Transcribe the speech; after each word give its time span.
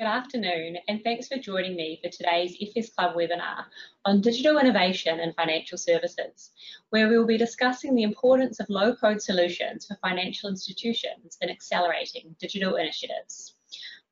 Good 0.00 0.06
afternoon, 0.06 0.78
and 0.86 1.02
thanks 1.02 1.26
for 1.26 1.38
joining 1.38 1.74
me 1.74 1.98
for 2.00 2.08
today's 2.08 2.56
FS 2.62 2.90
Club 2.90 3.16
webinar 3.16 3.64
on 4.04 4.20
digital 4.20 4.58
innovation 4.58 5.18
in 5.18 5.32
financial 5.32 5.76
services, 5.76 6.52
where 6.90 7.08
we 7.08 7.18
will 7.18 7.26
be 7.26 7.36
discussing 7.36 7.96
the 7.96 8.04
importance 8.04 8.60
of 8.60 8.68
low-code 8.68 9.20
solutions 9.20 9.86
for 9.86 9.96
financial 9.96 10.50
institutions 10.50 11.36
in 11.42 11.50
accelerating 11.50 12.36
digital 12.38 12.76
initiatives. 12.76 13.56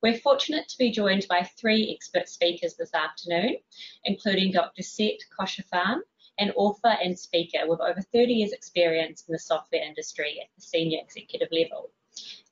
We're 0.03 0.19
fortunate 0.19 0.69
to 0.71 0.79
be 0.79 0.91
joined 0.91 1.27
by 1.29 1.45
three 1.57 1.95
expert 1.95 2.29
speakers 2.29 2.75
this 2.75 2.93
afternoon, 2.93 3.59
including 4.05 4.51
Dr. 4.51 4.83
Seth 4.83 5.21
Khoshafian, 5.39 6.01
an 6.41 6.51
author 6.57 6.97
and 7.01 7.17
speaker 7.17 7.61
with 7.69 7.81
over 7.81 8.03
30 8.03 8.33
years 8.33 8.53
experience 8.53 9.23
in 9.29 9.33
the 9.33 9.39
software 9.39 9.85
industry 9.85 10.41
at 10.43 10.49
the 10.57 10.63
senior 10.63 10.99
executive 11.01 11.53
level. 11.53 11.93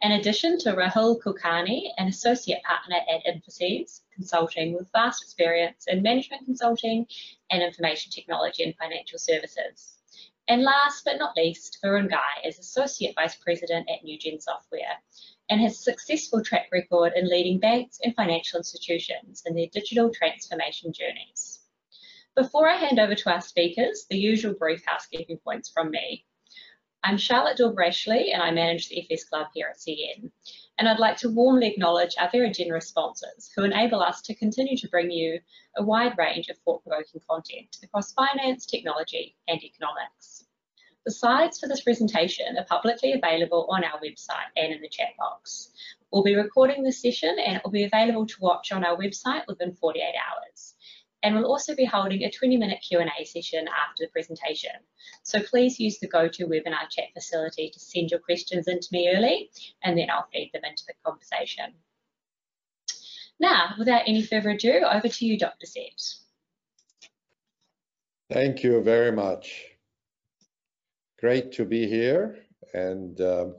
In 0.05 0.13
addition 0.13 0.59
to 0.59 0.75
Rahul 0.75 1.19
Kulkarni, 1.19 1.91
an 1.97 2.09
associate 2.09 2.63
partner 2.63 2.99
at 3.09 3.25
Infosys 3.25 4.03
Consulting 4.15 4.75
with 4.75 4.93
vast 4.93 5.23
experience 5.23 5.87
in 5.89 6.03
management 6.03 6.45
consulting 6.45 7.07
and 7.51 7.63
information 7.63 8.13
technology 8.13 8.65
and 8.65 8.77
financial 8.77 9.19
services. 9.19 9.97
And 10.47 10.63
last 10.63 11.07
but 11.07 11.17
not 11.17 11.35
least, 11.39 11.79
Varun 11.83 12.11
Gai 12.11 12.47
is 12.47 12.59
Associate 12.59 13.15
Vice 13.15 13.37
President 13.37 13.89
at 13.89 14.05
NewGen 14.05 14.43
Software 14.43 15.01
and 15.49 15.59
has 15.63 15.73
a 15.73 15.83
successful 15.83 16.45
track 16.45 16.67
record 16.71 17.15
in 17.17 17.27
leading 17.27 17.59
banks 17.59 17.99
and 18.05 18.15
financial 18.15 18.59
institutions 18.59 19.43
in 19.47 19.55
their 19.55 19.69
digital 19.73 20.13
transformation 20.13 20.93
journeys. 20.93 21.61
Before 22.37 22.69
I 22.69 22.77
hand 22.77 22.99
over 22.99 23.15
to 23.15 23.33
our 23.33 23.41
speakers, 23.41 24.05
the 24.11 24.19
usual 24.19 24.53
brief 24.53 24.85
housekeeping 24.85 25.39
points 25.39 25.71
from 25.71 25.91
me. 25.91 26.27
I'm 27.07 27.19
Charlotte 27.19 27.59
Dilbrashley 27.59 28.33
and 28.33 28.43
I 28.43 28.51
manage 28.51 28.89
the 28.89 28.99
FS 28.99 29.25
Club 29.25 29.49
here 29.53 29.67
at 29.71 29.79
Z/Yen. 29.79 30.33
And 30.79 30.89
I'd 30.89 30.99
like 30.99 31.19
to 31.19 31.29
warmly 31.29 31.67
acknowledge 31.67 32.15
our 32.19 32.31
very 32.33 32.51
generous 32.51 32.89
sponsors 32.89 33.51
who 33.55 33.63
enable 33.63 34.01
us 34.01 34.23
to 34.23 34.35
continue 34.35 34.75
to 34.79 34.89
bring 34.89 35.11
you 35.11 35.39
a 35.77 35.83
wide 35.83 36.17
range 36.17 36.49
of 36.49 36.57
thought-provoking 36.65 37.21
content 37.29 37.77
across 37.83 38.15
finance, 38.15 38.65
technology 38.65 39.37
and 39.49 39.63
economics. 39.63 40.47
The 41.05 41.13
slides 41.13 41.61
for 41.61 41.69
this 41.69 41.83
presentation 41.83 42.57
are 42.57 42.65
publicly 42.65 43.13
available 43.13 43.67
on 43.69 43.85
our 43.85 44.01
website 44.01 44.49
and 44.57 44.73
in 44.73 44.81
the 44.81 44.89
chat 44.89 45.15
box. 45.19 45.73
We'll 46.11 46.23
be 46.23 46.37
recording 46.37 46.83
this 46.83 47.03
session 47.03 47.37
and 47.39 47.55
it 47.55 47.63
will 47.63 47.71
be 47.71 47.85
available 47.85 48.25
to 48.25 48.41
watch 48.41 48.73
on 48.73 48.83
our 48.83 48.97
website 48.97 49.47
within 49.47 49.75
48 49.75 50.03
hours 50.03 50.74
and 51.25 51.35
we'll 51.35 51.51
also 51.51 51.75
be 51.75 51.87
holding 51.87 52.23
a 52.23 52.31
20 52.31 52.59
minute 52.59 52.85
Q&A 52.87 53.25
session 53.25 53.67
after 53.67 54.05
the 54.05 54.09
presentation. 54.09 54.71
So 55.23 55.43
please 55.43 55.81
use 55.81 55.99
the 55.99 56.09
GoToWebinar 56.09 56.91
chat 56.91 57.07
facility 57.15 57.71
to 57.71 57.81
send 57.81 58.11
your 58.11 58.21
questions 58.21 58.69
into 58.69 58.89
me 58.93 59.11
early 59.13 59.51
and 59.83 59.99
then 59.99 60.11
I'll 60.11 60.29
feed 60.33 60.51
them 60.53 60.65
into 60.65 60.85
the 60.87 60.93
conversation. 61.03 61.73
Now, 63.41 63.75
without 63.79 64.03
any 64.07 64.23
further 64.23 64.51
ado, 64.51 64.83
over 64.89 65.09
to 65.09 65.25
you, 65.25 65.39
Dr. 65.39 65.67
Seth. 65.67 66.21
Thank 68.31 68.63
you 68.63 68.83
very 68.83 69.11
much. 69.11 69.65
Great 71.19 71.53
to 71.53 71.65
be 71.65 71.89
here 71.89 72.37
and 72.75 73.19
um, 73.23 73.57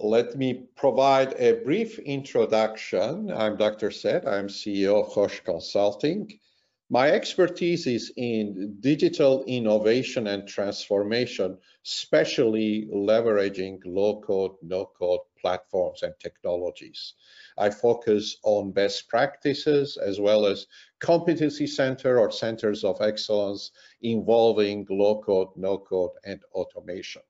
let 0.00 0.36
me 0.36 0.66
provide 0.76 1.34
a 1.38 1.62
brief 1.64 2.00
introduction. 2.00 3.30
I'm 3.30 3.56
Dr. 3.56 3.92
Seth. 3.92 4.26
I'm 4.26 4.48
CEO 4.48 5.04
of 5.04 5.12
Kosh 5.12 5.40
Consulting. 5.44 6.40
My 6.88 7.10
expertise 7.10 7.88
is 7.88 8.12
in 8.16 8.76
digital 8.78 9.42
innovation 9.44 10.28
and 10.28 10.46
transformation, 10.46 11.58
especially 11.84 12.88
leveraging 12.94 13.80
low-code, 13.84 14.52
no-code 14.62 15.22
platforms 15.40 16.04
and 16.04 16.14
technologies. 16.20 17.14
I 17.58 17.70
focus 17.70 18.36
on 18.44 18.70
best 18.70 19.08
practices 19.08 19.96
as 19.96 20.20
well 20.20 20.46
as 20.46 20.68
competency 21.00 21.66
center 21.66 22.20
or 22.20 22.30
centers 22.30 22.84
of 22.84 23.00
excellence 23.00 23.72
involving 24.02 24.86
low-code, 24.88 25.56
no-code, 25.56 26.12
and 26.24 26.40
automation. 26.52 27.22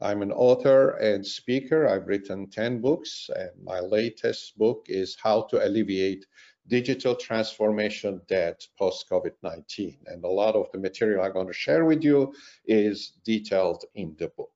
I'm 0.00 0.22
an 0.22 0.32
author 0.32 0.96
and 0.96 1.26
speaker. 1.26 1.86
I've 1.86 2.06
written 2.06 2.48
10 2.48 2.80
books, 2.80 3.28
and 3.34 3.50
my 3.62 3.80
latest 3.80 4.56
book 4.56 4.86
is 4.88 5.16
How 5.22 5.42
to 5.50 5.62
Alleviate 5.66 6.24
digital 6.68 7.14
transformation 7.14 8.20
debt 8.28 8.66
post 8.78 9.06
COVID-19. 9.10 9.98
And 10.06 10.24
a 10.24 10.28
lot 10.28 10.54
of 10.54 10.70
the 10.72 10.78
material 10.78 11.24
I'm 11.24 11.32
going 11.32 11.46
to 11.46 11.52
share 11.52 11.84
with 11.84 12.02
you 12.02 12.34
is 12.66 13.12
detailed 13.24 13.84
in 13.94 14.16
the 14.18 14.28
book. 14.28 14.50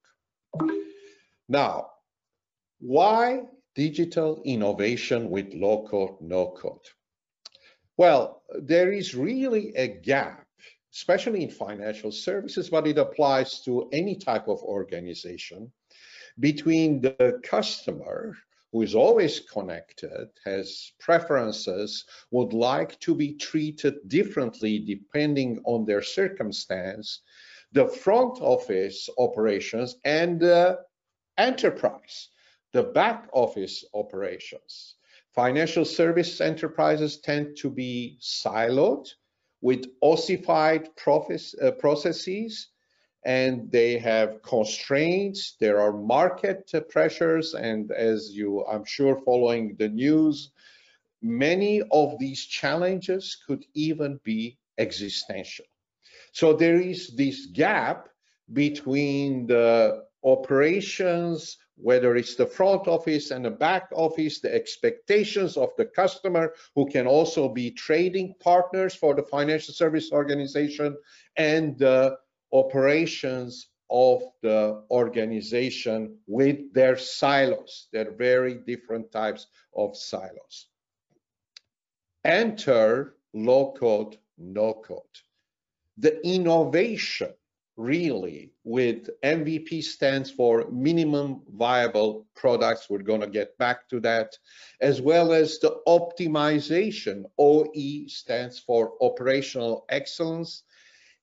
Now, 1.49 1.91
why 2.81 3.43
digital 3.75 4.43
innovation 4.44 5.31
with 5.31 5.53
low 5.54 5.87
code, 5.87 6.16
no 6.20 6.50
code? 6.50 6.87
Well, 7.97 8.43
there 8.59 8.93
is 8.93 9.15
really 9.15 9.75
a 9.76 9.88
gap, 9.88 10.47
especially 10.94 11.43
in 11.43 11.50
financial 11.50 12.10
services, 12.10 12.70
but 12.70 12.87
it 12.87 12.99
applies 12.99 13.60
to 13.62 13.88
any 13.93 14.16
type 14.16 14.49
of 14.49 14.62
organization 14.62 15.70
between 16.38 17.00
the 17.00 17.41
customer 17.44 18.34
who 18.72 18.82
is 18.82 18.94
always 18.94 19.41
connected, 19.41 20.28
has 20.44 20.92
preferences, 21.00 22.04
would 22.31 22.53
like 22.53 22.98
to 23.00 23.14
be 23.14 23.34
treated 23.34 23.94
differently 24.08 24.78
depending 24.78 25.60
on 25.64 25.84
their 25.84 26.03
circumstance, 26.03 27.22
the 27.72 27.86
front 27.86 28.41
office 28.41 29.08
operations 29.19 29.97
and 30.04 30.42
enterprise, 31.38 32.28
the 32.72 32.82
back 32.82 33.28
office 33.32 33.84
operations. 33.94 34.97
Financial 35.34 35.84
service 35.84 36.41
enterprises 36.41 37.19
tend 37.20 37.56
to 37.56 37.70
be 37.70 38.19
siloed 38.20 39.08
with 39.60 39.87
ossified 40.00 40.88
uh, 41.06 41.70
processes 41.72 42.69
and 43.25 43.70
they 43.70 43.98
have 43.98 44.42
constraints. 44.42 45.56
There 45.60 45.81
are 45.81 45.92
market 45.92 46.72
pressures, 46.88 47.54
and 47.54 47.91
as 47.92 48.31
you, 48.31 48.64
I'm 48.66 48.84
sure, 48.84 49.20
following 49.25 49.76
the 49.78 49.88
news, 49.88 50.53
many 51.22 51.82
of 51.91 52.19
these 52.19 52.44
challenges 52.47 53.36
could 53.47 53.64
even 53.75 54.19
be 54.25 54.58
existential. 54.78 55.66
So 56.32 56.54
there 56.54 56.81
is 56.81 57.14
this 57.16 57.47
gap 57.47 58.08
between 58.53 59.47
the 59.47 60.04
operations, 60.25 61.58
whether 61.76 62.16
it's 62.16 62.37
the 62.37 62.47
front 62.47 62.88
office 62.88 63.31
and 63.31 63.44
the 63.44 63.50
back 63.50 63.88
office, 63.92 64.41
the 64.41 64.54
expectations 64.54 65.56
of 65.56 65.70
the 65.76 65.87
customer, 65.87 66.54
who 66.75 66.88
can 66.88 67.06
also 67.06 67.48
be 67.48 67.70
trading 67.70 68.34
partners 68.41 68.94
for 68.94 69.14
the 69.14 69.22
financial 69.22 69.75
service 69.75 70.10
organization, 70.12 70.97
and 71.37 71.78
the 71.78 72.16
operations 72.53 73.69
of 73.91 74.22
the 74.43 74.83
organization 74.91 76.16
with 76.27 76.72
their 76.72 76.97
silos. 76.97 77.88
They're 77.93 78.12
very 78.12 78.55
different 78.55 79.11
types 79.11 79.47
of 79.75 79.97
silos. 79.97 80.69
Enter 82.25 83.16
low 83.34 83.72
code, 83.72 84.16
no 84.38 84.75
code. 84.75 85.00
The 85.99 86.25
innovation 86.27 87.33
really 87.77 88.53
with 88.65 89.09
MVP 89.25 89.82
stands 89.82 90.31
for 90.31 90.71
minimum 90.71 91.43
viable 91.49 92.27
products. 92.37 92.91
We're 92.91 92.99
going 92.99 93.22
to 93.22 93.27
get 93.27 93.56
back 93.59 93.88
to 93.88 94.00
that, 94.00 94.37
as 94.81 95.00
well 95.00 95.32
as 95.32 95.59
the 95.59 95.81
optimization. 95.88 97.25
OE 97.38 98.06
stands 98.06 98.59
for 98.59 98.93
operational 99.00 99.87
excellence 99.88 100.62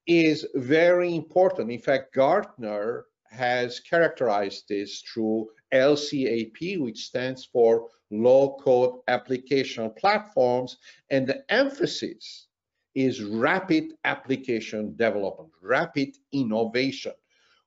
is 0.08 0.46
very 0.56 1.16
important. 1.16 1.70
In 1.70 1.80
fact, 1.80 2.14
Gartner 2.14 3.06
has 3.30 3.80
characterized 3.82 4.66
this 4.70 5.02
through 5.02 5.50
LCAP, 5.74 6.80
which 6.80 7.06
stands 7.06 7.46
for 7.46 7.90
Low 8.10 8.58
Code 8.64 9.02
Application 9.08 9.92
Platforms, 9.98 10.78
and 11.10 11.28
the 11.28 11.44
emphasis 11.52 12.48
is 12.96 13.22
rapid 13.22 13.94
application 14.06 14.96
development, 14.96 15.52
rapid 15.62 16.18
innovation 16.32 17.14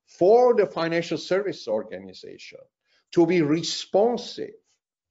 for 0.07 0.55
the 0.55 0.67
financial 0.67 1.19
service 1.19 1.69
organization 1.69 2.59
to 3.13 3.27
be 3.27 3.43
responsive 3.43 4.55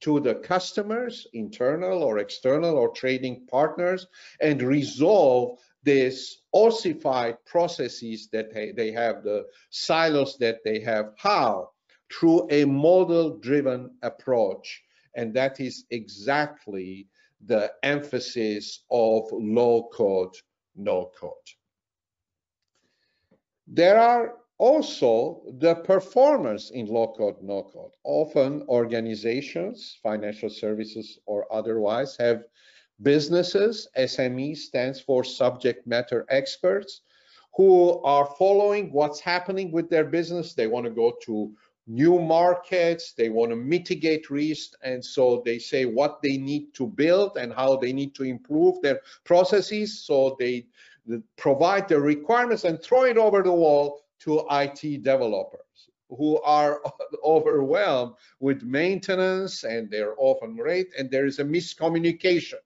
to 0.01 0.19
the 0.19 0.35
customers, 0.35 1.27
internal 1.33 2.03
or 2.03 2.19
external 2.19 2.75
or 2.75 2.89
trading 2.89 3.45
partners, 3.47 4.07
and 4.41 4.61
resolve 4.61 5.59
these 5.83 6.38
ossified 6.51 7.37
processes 7.45 8.29
that 8.31 8.53
they 8.53 8.91
have, 8.91 9.23
the 9.23 9.45
silos 9.69 10.37
that 10.37 10.63
they 10.63 10.79
have. 10.79 11.13
How? 11.17 11.71
Through 12.11 12.47
a 12.49 12.65
model-driven 12.65 13.91
approach. 14.01 14.83
And 15.15 15.33
that 15.33 15.59
is 15.59 15.85
exactly 15.91 17.07
the 17.45 17.71
emphasis 17.83 18.83
of 18.91 19.23
low 19.31 19.89
code, 19.93 20.35
no 20.75 21.11
code. 21.17 21.33
There 23.67 23.99
are 23.99 24.35
also 24.57 25.43
the 25.59 25.75
performers 25.75 26.71
in 26.71 26.87
low 26.87 27.13
code, 27.15 27.41
no 27.41 27.63
code. 27.63 27.91
Often 28.03 28.63
organizations, 28.67 29.97
financial 30.03 30.49
services 30.49 31.19
or 31.25 31.45
otherwise, 31.53 32.17
have 32.17 32.43
businesses, 33.01 33.87
SME 33.97 34.57
stands 34.57 34.99
for 34.99 35.23
subject 35.23 35.87
matter 35.87 36.25
experts, 36.29 37.01
who 37.55 38.01
are 38.03 38.25
following 38.37 38.91
what's 38.91 39.19
happening 39.19 39.71
with 39.71 39.89
their 39.89 40.05
business. 40.05 40.53
They 40.53 40.67
want 40.67 40.85
to 40.85 40.91
go 40.91 41.13
to 41.23 41.51
new 41.87 42.19
markets, 42.19 43.13
they 43.13 43.29
want 43.29 43.49
to 43.49 43.55
mitigate 43.55 44.29
risk, 44.29 44.73
and 44.83 45.03
so 45.03 45.41
they 45.43 45.57
say 45.57 45.85
what 45.85 46.21
they 46.21 46.37
need 46.37 46.73
to 46.75 46.85
build 46.85 47.37
and 47.37 47.51
how 47.51 47.75
they 47.77 47.91
need 47.91 48.13
to 48.15 48.23
improve 48.23 48.79
their 48.81 49.01
processes. 49.23 50.05
So 50.05 50.35
they 50.39 50.67
provide 51.37 51.87
the 51.87 51.99
requirements 51.99 52.63
and 52.63 52.81
throw 52.81 53.03
it 53.03 53.17
over 53.17 53.41
the 53.41 53.51
wall 53.51 54.03
to 54.19 54.45
IT 54.51 55.03
developers 55.03 55.89
who 56.09 56.39
are 56.41 56.81
overwhelmed 57.23 58.13
with 58.39 58.63
maintenance 58.63 59.63
and 59.63 59.89
they're 59.89 60.15
often 60.17 60.57
late 60.57 60.87
and 60.97 61.09
there 61.09 61.25
is 61.25 61.39
a 61.39 61.43
miscommunication. 61.43 62.59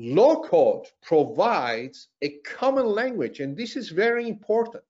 Low 0.00 0.42
code 0.42 0.86
provides 1.02 2.06
a 2.22 2.38
common 2.46 2.86
language 2.86 3.40
and 3.40 3.56
this 3.56 3.74
is 3.74 3.88
very 3.88 4.28
important. 4.28 4.84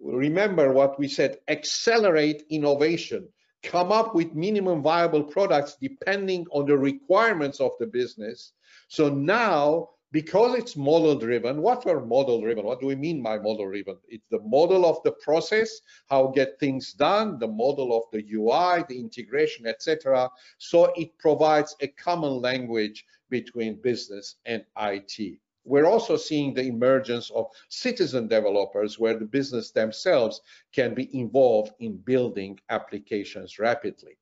Remember 0.00 0.72
what 0.72 0.98
we 0.98 1.08
said, 1.08 1.40
accelerate 1.48 2.44
innovation, 2.48 3.28
come 3.62 3.92
up 3.92 4.14
with 4.14 4.34
minimum 4.34 4.82
viable 4.82 5.24
products 5.24 5.76
depending 5.78 6.46
on 6.52 6.64
the 6.64 6.78
requirements 6.78 7.60
of 7.60 7.72
the 7.78 7.86
business. 7.86 8.52
So 8.88 9.10
now 9.10 9.90
because 10.12 10.58
it's 10.58 10.76
model 10.76 11.16
driven 11.16 11.62
what 11.62 11.86
are 11.86 12.00
model 12.00 12.40
driven 12.40 12.64
what 12.64 12.80
do 12.80 12.86
we 12.86 12.96
mean 12.96 13.22
by 13.22 13.38
model 13.38 13.66
driven 13.66 13.96
it's 14.08 14.26
the 14.30 14.40
model 14.40 14.84
of 14.84 15.00
the 15.04 15.12
process 15.12 15.80
how 16.08 16.26
get 16.26 16.58
things 16.58 16.92
done 16.94 17.38
the 17.38 17.46
model 17.46 17.96
of 17.96 18.02
the 18.12 18.24
ui 18.32 18.84
the 18.88 18.98
integration 18.98 19.66
etc 19.66 20.28
so 20.58 20.92
it 20.96 21.16
provides 21.18 21.76
a 21.80 21.86
common 21.86 22.40
language 22.40 23.04
between 23.30 23.80
business 23.80 24.36
and 24.46 24.64
it 24.76 25.38
we're 25.64 25.86
also 25.86 26.16
seeing 26.16 26.54
the 26.54 26.62
emergence 26.62 27.30
of 27.30 27.46
citizen 27.68 28.26
developers 28.26 28.98
where 28.98 29.18
the 29.18 29.26
business 29.26 29.70
themselves 29.70 30.40
can 30.72 30.94
be 30.94 31.08
involved 31.18 31.72
in 31.80 31.96
building 31.98 32.58
applications 32.70 33.58
rapidly 33.58 34.16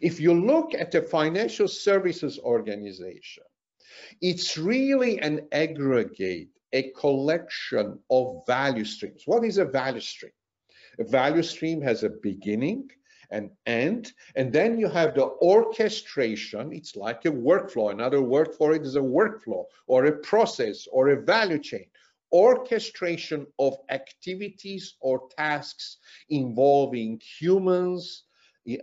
if 0.00 0.18
you 0.20 0.34
look 0.34 0.74
at 0.74 0.90
the 0.90 1.02
financial 1.02 1.68
services 1.68 2.38
organization 2.40 3.44
it's 4.20 4.56
really 4.56 5.18
an 5.20 5.48
aggregate, 5.52 6.48
a 6.72 6.90
collection 6.90 7.98
of 8.10 8.42
value 8.46 8.84
streams. 8.84 9.22
What 9.26 9.44
is 9.44 9.58
a 9.58 9.64
value 9.64 10.00
stream? 10.00 10.32
A 10.98 11.04
value 11.04 11.42
stream 11.42 11.80
has 11.82 12.02
a 12.02 12.10
beginning, 12.10 12.90
an 13.30 13.50
end, 13.66 14.12
and 14.36 14.52
then 14.52 14.78
you 14.78 14.88
have 14.88 15.14
the 15.14 15.26
orchestration. 15.42 16.72
It's 16.72 16.96
like 16.96 17.24
a 17.24 17.30
workflow. 17.30 17.90
Another 17.90 18.22
word 18.22 18.54
for 18.54 18.74
it 18.74 18.82
is 18.82 18.96
a 18.96 19.00
workflow 19.00 19.64
or 19.86 20.06
a 20.06 20.18
process 20.18 20.86
or 20.92 21.08
a 21.08 21.22
value 21.22 21.58
chain. 21.58 21.86
Orchestration 22.32 23.46
of 23.58 23.76
activities 23.90 24.96
or 25.00 25.28
tasks 25.36 25.98
involving 26.28 27.20
humans, 27.38 28.24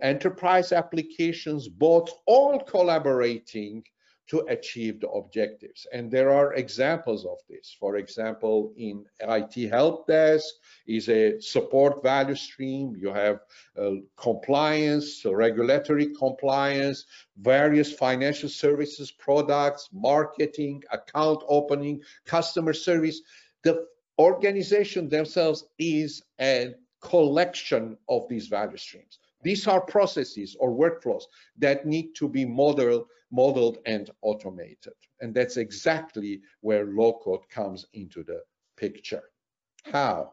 enterprise 0.02 0.72
applications, 0.72 1.68
both 1.68 2.10
all 2.26 2.58
collaborating 2.60 3.82
to 4.28 4.40
achieve 4.48 5.00
the 5.00 5.08
objectives. 5.08 5.86
And 5.92 6.10
there 6.10 6.30
are 6.30 6.54
examples 6.54 7.24
of 7.24 7.38
this. 7.48 7.74
For 7.78 7.96
example, 7.96 8.72
in 8.76 9.04
IT 9.20 9.70
help 9.70 10.06
desk 10.06 10.54
is 10.86 11.08
a 11.08 11.40
support 11.40 12.02
value 12.02 12.34
stream. 12.34 12.94
You 12.96 13.12
have 13.12 13.40
uh, 13.80 13.92
compliance, 14.16 15.24
regulatory 15.24 16.14
compliance, 16.14 17.06
various 17.38 17.92
financial 17.92 18.50
services 18.50 19.10
products, 19.10 19.88
marketing, 19.92 20.84
account 20.92 21.42
opening, 21.48 22.02
customer 22.26 22.74
service. 22.74 23.22
The 23.62 23.86
organization 24.18 25.08
themselves 25.08 25.64
is 25.78 26.22
a 26.40 26.74
collection 27.00 27.96
of 28.08 28.28
these 28.28 28.48
value 28.48 28.76
streams. 28.76 29.18
These 29.42 29.66
are 29.66 29.80
processes 29.80 30.56
or 30.58 30.70
workflows 30.70 31.24
that 31.58 31.86
need 31.86 32.14
to 32.16 32.28
be 32.28 32.44
modeled 32.44 33.06
modeled 33.30 33.78
and 33.86 34.10
automated. 34.22 34.94
And 35.20 35.34
that's 35.34 35.56
exactly 35.56 36.40
where 36.60 36.86
low 36.86 37.20
code 37.22 37.48
comes 37.50 37.86
into 37.92 38.22
the 38.22 38.40
picture. 38.76 39.24
How? 39.84 40.32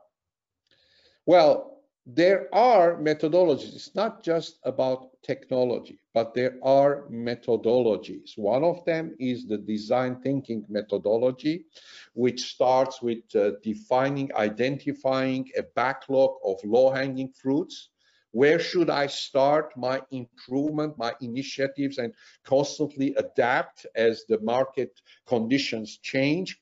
Well, 1.26 1.76
there 2.06 2.54
are 2.54 2.98
methodologies. 2.98 3.76
It's 3.76 3.96
not 3.96 4.24
just 4.24 4.60
about 4.64 5.10
technology, 5.24 6.00
but 6.14 6.36
there 6.36 6.60
are 6.62 7.08
methodologies. 7.10 8.38
One 8.38 8.64
of 8.64 8.86
them 8.86 9.16
is 9.20 9.48
the 9.48 9.58
design 9.58 10.22
thinking 10.22 10.66
methodology, 10.70 11.66
which 12.14 12.54
starts 12.54 13.02
with 13.02 13.24
uh, 13.36 13.54
defining, 13.64 14.32
identifying 14.36 15.50
a 15.58 15.64
backlog 15.76 16.38
of 16.46 16.60
low 16.64 16.92
hanging 16.92 17.34
fruits 17.34 17.90
where 18.36 18.60
should 18.60 18.90
I 18.90 19.08
start 19.08 19.78
my 19.78 20.02
improvement, 20.12 20.98
my 20.98 21.14
initiatives, 21.22 22.00
and 22.00 22.14
constantly 22.44 23.16
adapt 23.16 23.86
as 23.96 24.26
the 24.28 24.42
market 24.42 24.92
conditions 25.26 26.00
change? 26.04 26.60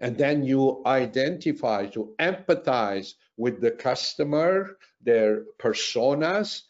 And 0.00 0.16
then 0.16 0.42
you 0.42 0.82
identify, 0.86 1.84
to 1.88 2.14
empathize 2.18 3.12
with 3.36 3.60
the 3.60 3.72
customer, 3.72 4.78
their 5.02 5.44
personas, 5.58 6.62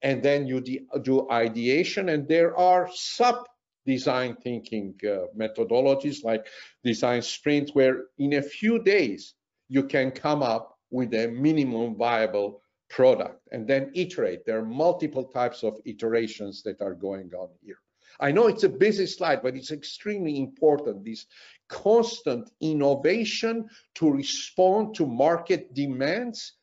and 0.00 0.22
then 0.22 0.46
you 0.46 0.62
do 1.02 1.30
ideation. 1.30 2.08
And 2.08 2.26
there 2.26 2.56
are 2.56 2.88
sub 2.94 3.44
design 3.84 4.36
thinking 4.42 4.94
uh, 5.04 5.26
methodologies 5.36 6.24
like 6.24 6.46
design 6.84 7.20
sprint, 7.20 7.72
where 7.74 8.04
in 8.16 8.32
a 8.32 8.40
few 8.40 8.82
days 8.82 9.34
you 9.68 9.82
can 9.82 10.10
come 10.10 10.42
up 10.42 10.78
with 10.90 11.12
a 11.12 11.26
minimum 11.26 11.96
viable 11.96 12.62
product 12.88 13.46
and 13.52 13.66
then 13.66 13.90
iterate. 13.94 14.44
There 14.44 14.58
are 14.58 14.64
multiple 14.64 15.24
types 15.24 15.62
of 15.62 15.78
iterations 15.84 16.62
that 16.62 16.80
are 16.80 16.94
going 16.94 17.32
on 17.34 17.48
here. 17.60 17.78
I 18.20 18.32
know 18.32 18.48
it's 18.48 18.64
a 18.64 18.68
busy 18.68 19.06
slide, 19.06 19.42
but 19.42 19.56
it's 19.56 19.70
extremely 19.70 20.38
important. 20.38 21.04
This 21.04 21.26
constant 21.68 22.50
innovation 22.60 23.68
to 23.96 24.10
respond 24.10 24.94
to 24.96 25.06
market 25.06 25.74
demands 25.74 26.54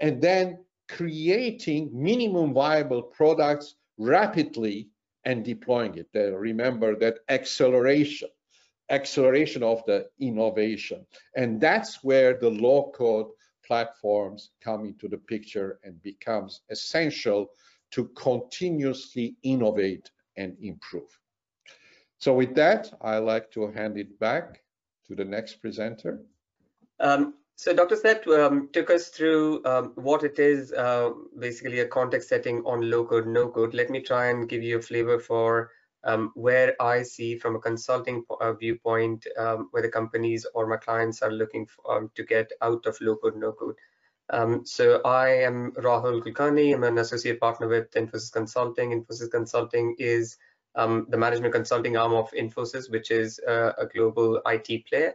and 0.00 0.20
then 0.20 0.64
creating 0.88 1.90
minimum 1.92 2.52
viable 2.52 3.02
products 3.02 3.76
rapidly 3.98 4.88
and 5.24 5.44
deploying 5.44 5.96
it. 5.96 6.08
Uh, 6.14 6.36
remember 6.36 6.96
that 6.96 7.18
acceleration, 7.28 8.28
acceleration 8.90 9.62
of 9.62 9.82
the 9.86 10.06
innovation. 10.20 11.06
And 11.36 11.60
that's 11.60 12.02
where 12.02 12.34
the 12.38 12.50
low 12.50 12.92
code 12.94 13.28
platforms 13.66 14.50
come 14.62 14.84
into 14.84 15.08
the 15.08 15.18
picture 15.18 15.78
and 15.84 16.02
becomes 16.02 16.62
essential 16.70 17.48
to 17.92 18.06
continuously 18.16 19.36
innovate 19.42 20.10
and 20.36 20.56
improve. 20.60 21.18
So 22.18 22.34
with 22.34 22.54
that, 22.54 22.92
I 23.00 23.18
like 23.18 23.50
to 23.52 23.70
hand 23.70 23.98
it 23.98 24.18
back 24.18 24.62
to 25.06 25.14
the 25.14 25.24
next 25.24 25.56
presenter. 25.60 26.20
Um, 27.00 27.34
so 27.56 27.72
Dr. 27.72 27.96
Seth 27.96 28.26
um, 28.26 28.68
took 28.72 28.90
us 28.90 29.08
through 29.08 29.64
um, 29.64 29.92
what 29.94 30.24
it 30.24 30.38
is, 30.38 30.72
uh, 30.72 31.10
basically 31.38 31.80
a 31.80 31.86
context 31.86 32.28
setting 32.28 32.62
on 32.64 32.90
low 32.90 33.04
code, 33.04 33.26
no 33.26 33.48
code. 33.48 33.74
Let 33.74 33.90
me 33.90 34.00
try 34.00 34.30
and 34.30 34.48
give 34.48 34.62
you 34.62 34.78
a 34.78 34.82
flavor 34.82 35.18
for 35.18 35.70
um, 36.04 36.32
where 36.34 36.80
I 36.80 37.02
see 37.02 37.38
from 37.38 37.56
a 37.56 37.60
consulting 37.60 38.24
uh, 38.40 38.52
viewpoint 38.52 39.26
um, 39.38 39.68
where 39.70 39.82
the 39.82 39.88
companies 39.88 40.46
or 40.54 40.66
my 40.66 40.76
clients 40.76 41.22
are 41.22 41.32
looking 41.32 41.66
for, 41.66 41.96
um, 41.96 42.10
to 42.14 42.22
get 42.22 42.50
out 42.60 42.84
of 42.86 43.00
low 43.00 43.16
code, 43.16 43.36
no 43.36 43.52
code. 43.52 43.76
Um, 44.30 44.64
so 44.64 45.00
I 45.04 45.28
am 45.28 45.72
Rahul 45.72 46.22
Kulkarni. 46.22 46.74
I'm 46.74 46.84
an 46.84 46.98
associate 46.98 47.40
partner 47.40 47.68
with 47.68 47.90
Infosys 47.92 48.32
Consulting. 48.32 48.90
Infosys 48.90 49.30
Consulting 49.30 49.96
is 49.98 50.36
um, 50.76 51.06
the 51.08 51.16
management 51.16 51.54
consulting 51.54 51.96
arm 51.96 52.12
of 52.12 52.30
Infosys, 52.32 52.90
which 52.90 53.10
is 53.10 53.38
uh, 53.46 53.72
a 53.78 53.86
global 53.86 54.40
IT 54.46 54.86
player, 54.86 55.14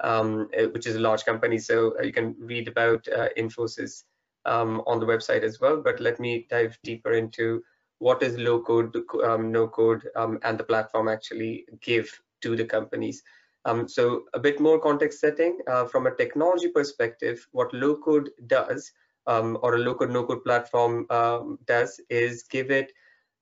um, 0.00 0.48
uh, 0.58 0.64
which 0.68 0.86
is 0.86 0.96
a 0.96 1.00
large 1.00 1.24
company. 1.24 1.58
So 1.58 1.94
uh, 1.98 2.02
you 2.02 2.12
can 2.12 2.34
read 2.38 2.68
about 2.68 3.06
uh, 3.08 3.28
Infosys 3.38 4.04
on 4.44 5.00
the 5.00 5.06
website 5.06 5.42
as 5.42 5.60
well. 5.60 5.82
But 5.82 6.00
let 6.00 6.20
me 6.20 6.46
dive 6.48 6.78
deeper 6.82 7.12
into 7.12 7.62
what 7.98 8.22
is 8.22 8.36
low 8.38 8.60
code, 8.60 8.94
um, 9.24 9.50
no 9.50 9.68
code, 9.68 10.08
um, 10.16 10.38
and 10.42 10.58
the 10.58 10.64
platform 10.64 11.08
actually 11.08 11.66
give 11.80 12.08
to 12.42 12.56
the 12.56 12.64
companies. 12.64 13.22
Um, 13.64 13.88
so 13.88 14.24
a 14.34 14.38
bit 14.38 14.60
more 14.60 14.78
context 14.78 15.20
setting 15.20 15.58
uh, 15.66 15.86
from 15.86 16.06
a 16.06 16.14
technology 16.14 16.68
perspective, 16.68 17.46
what 17.52 17.74
low 17.74 17.96
code 17.96 18.30
does 18.46 18.92
um, 19.26 19.58
or 19.62 19.74
a 19.74 19.78
low 19.78 19.94
code 19.94 20.10
no 20.10 20.24
code 20.24 20.44
platform 20.44 21.06
um, 21.10 21.58
does 21.66 22.00
is 22.08 22.44
give 22.44 22.70
it, 22.70 22.92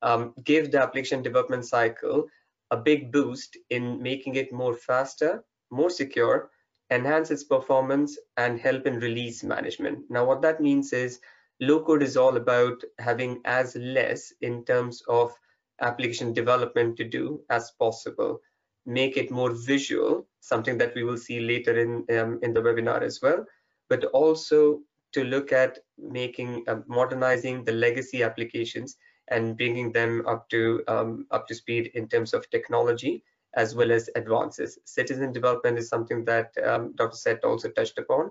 um, 0.03 0.33
give 0.45 0.71
the 0.71 0.81
application 0.81 1.23
development 1.23 1.67
cycle 1.67 2.27
a 2.71 2.77
big 2.77 3.13
boost 3.13 3.59
in 3.71 4.03
making 4.03 4.37
it 4.37 4.53
more 4.53 4.75
faster, 4.75 5.45
more 5.71 5.91
secure, 5.91 6.51
enhance 6.91 7.31
its 7.31 7.45
performance, 7.45 8.19
and 8.37 8.59
help 8.59 8.87
in 8.87 8.99
release 8.99 9.43
management. 9.43 9.99
Now, 10.09 10.25
what 10.25 10.43
that 10.43 10.61
means 10.61 10.93
is 10.93 11.21
low 11.61 11.85
code 11.85 12.03
is 12.03 12.17
all 12.17 12.37
about 12.37 12.83
having 12.99 13.41
as 13.45 13.77
less 13.77 14.33
in 14.41 14.65
terms 14.65 15.03
of 15.09 15.33
application 15.81 16.33
development 16.33 16.97
to 16.97 17.05
do 17.05 17.41
as 17.51 17.73
possible. 17.79 18.41
Make 18.87 19.17
it 19.17 19.31
more 19.31 19.51
visual 19.51 20.27
something 20.41 20.77
that 20.79 20.95
we 20.95 21.05
will 21.05 21.17
see 21.17 21.41
later 21.41 21.79
in 21.81 22.05
um, 22.19 22.39
in 22.43 22.53
the 22.53 22.61
webinar 22.61 23.03
as 23.03 23.21
well 23.23 23.47
but 23.89 24.05
also 24.07 24.81
to 25.13 25.25
look 25.25 25.53
at 25.53 25.79
making 25.99 26.65
uh, 26.69 26.81
modernizing 26.87 27.65
the 27.65 27.73
legacy 27.73 28.23
applications 28.23 28.97
and 29.29 29.57
bringing 29.57 29.93
them 29.93 30.25
up 30.27 30.49
to 30.51 30.83
um, 30.89 31.27
up 31.31 31.47
to 31.47 31.55
speed 31.55 31.91
in 31.95 32.09
terms 32.09 32.35
of 32.35 32.49
technology 32.51 33.23
as 33.57 33.75
well 33.75 33.93
as 33.93 34.11
advances. 34.17 34.79
Citizen 34.85 35.33
development 35.33 35.79
is 35.79 35.89
something 35.89 36.25
that 36.25 36.53
um, 36.67 36.93
dr 36.97 37.17
Seth 37.17 37.45
also 37.45 37.69
touched 37.71 37.99
upon 37.99 38.31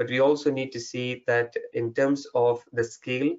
but 0.00 0.08
we 0.08 0.18
also 0.18 0.50
need 0.50 0.72
to 0.72 0.80
see 0.80 1.22
that 1.26 1.54
in 1.74 1.92
terms 1.92 2.26
of 2.34 2.64
the 2.72 2.82
scale 2.82 3.34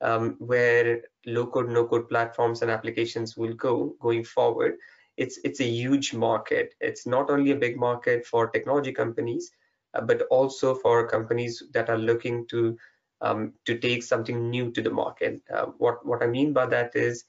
um, 0.00 0.36
where 0.38 1.02
low 1.26 1.44
code, 1.44 1.68
no 1.68 1.84
code 1.88 2.08
platforms 2.08 2.62
and 2.62 2.70
applications 2.70 3.36
will 3.36 3.54
go 3.54 3.96
going 4.00 4.22
forward, 4.22 4.74
it's 5.16 5.40
it's 5.42 5.58
a 5.58 5.66
huge 5.66 6.14
market. 6.14 6.72
It's 6.80 7.04
not 7.04 7.30
only 7.30 7.50
a 7.50 7.56
big 7.56 7.76
market 7.76 8.24
for 8.24 8.46
technology 8.46 8.92
companies, 8.92 9.50
uh, 9.92 10.02
but 10.02 10.22
also 10.30 10.76
for 10.76 11.08
companies 11.08 11.64
that 11.72 11.90
are 11.90 11.98
looking 11.98 12.46
to 12.46 12.78
um, 13.20 13.54
to 13.64 13.76
take 13.76 14.04
something 14.04 14.50
new 14.50 14.70
to 14.70 14.82
the 14.82 14.90
market. 15.02 15.42
Uh, 15.52 15.66
what 15.78 16.06
what 16.06 16.22
I 16.22 16.28
mean 16.28 16.52
by 16.52 16.66
that 16.66 16.94
is 16.94 17.24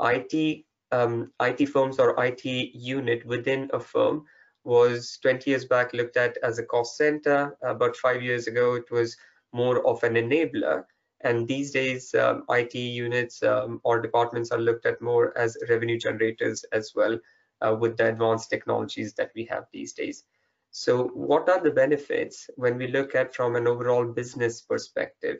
IT 0.00 0.64
um, 0.92 1.32
IT 1.40 1.66
firms 1.66 1.98
or 1.98 2.14
IT 2.24 2.44
unit 2.44 3.26
within 3.26 3.70
a 3.72 3.80
firm 3.80 4.26
was 4.64 5.18
20 5.22 5.50
years 5.50 5.64
back 5.64 5.92
looked 5.92 6.16
at 6.16 6.36
as 6.42 6.58
a 6.58 6.64
cost 6.64 6.96
center. 6.96 7.56
About 7.62 7.96
five 7.96 8.22
years 8.22 8.46
ago, 8.46 8.74
it 8.74 8.90
was 8.90 9.16
more 9.52 9.86
of 9.86 10.02
an 10.02 10.14
enabler. 10.14 10.84
And 11.22 11.46
these 11.46 11.70
days, 11.70 12.14
um, 12.14 12.44
IT 12.48 12.74
units 12.74 13.42
um, 13.42 13.80
or 13.84 14.00
departments 14.00 14.50
are 14.50 14.58
looked 14.58 14.86
at 14.86 15.02
more 15.02 15.36
as 15.36 15.56
revenue 15.68 15.98
generators 15.98 16.64
as 16.72 16.92
well 16.94 17.18
uh, 17.60 17.76
with 17.78 17.96
the 17.96 18.08
advanced 18.08 18.50
technologies 18.50 19.12
that 19.14 19.30
we 19.34 19.44
have 19.46 19.64
these 19.72 19.92
days. 19.92 20.24
So 20.70 21.08
what 21.08 21.48
are 21.48 21.60
the 21.60 21.70
benefits 21.72 22.48
when 22.56 22.78
we 22.78 22.86
look 22.86 23.14
at 23.14 23.34
from 23.34 23.56
an 23.56 23.66
overall 23.66 24.06
business 24.06 24.62
perspective? 24.62 25.38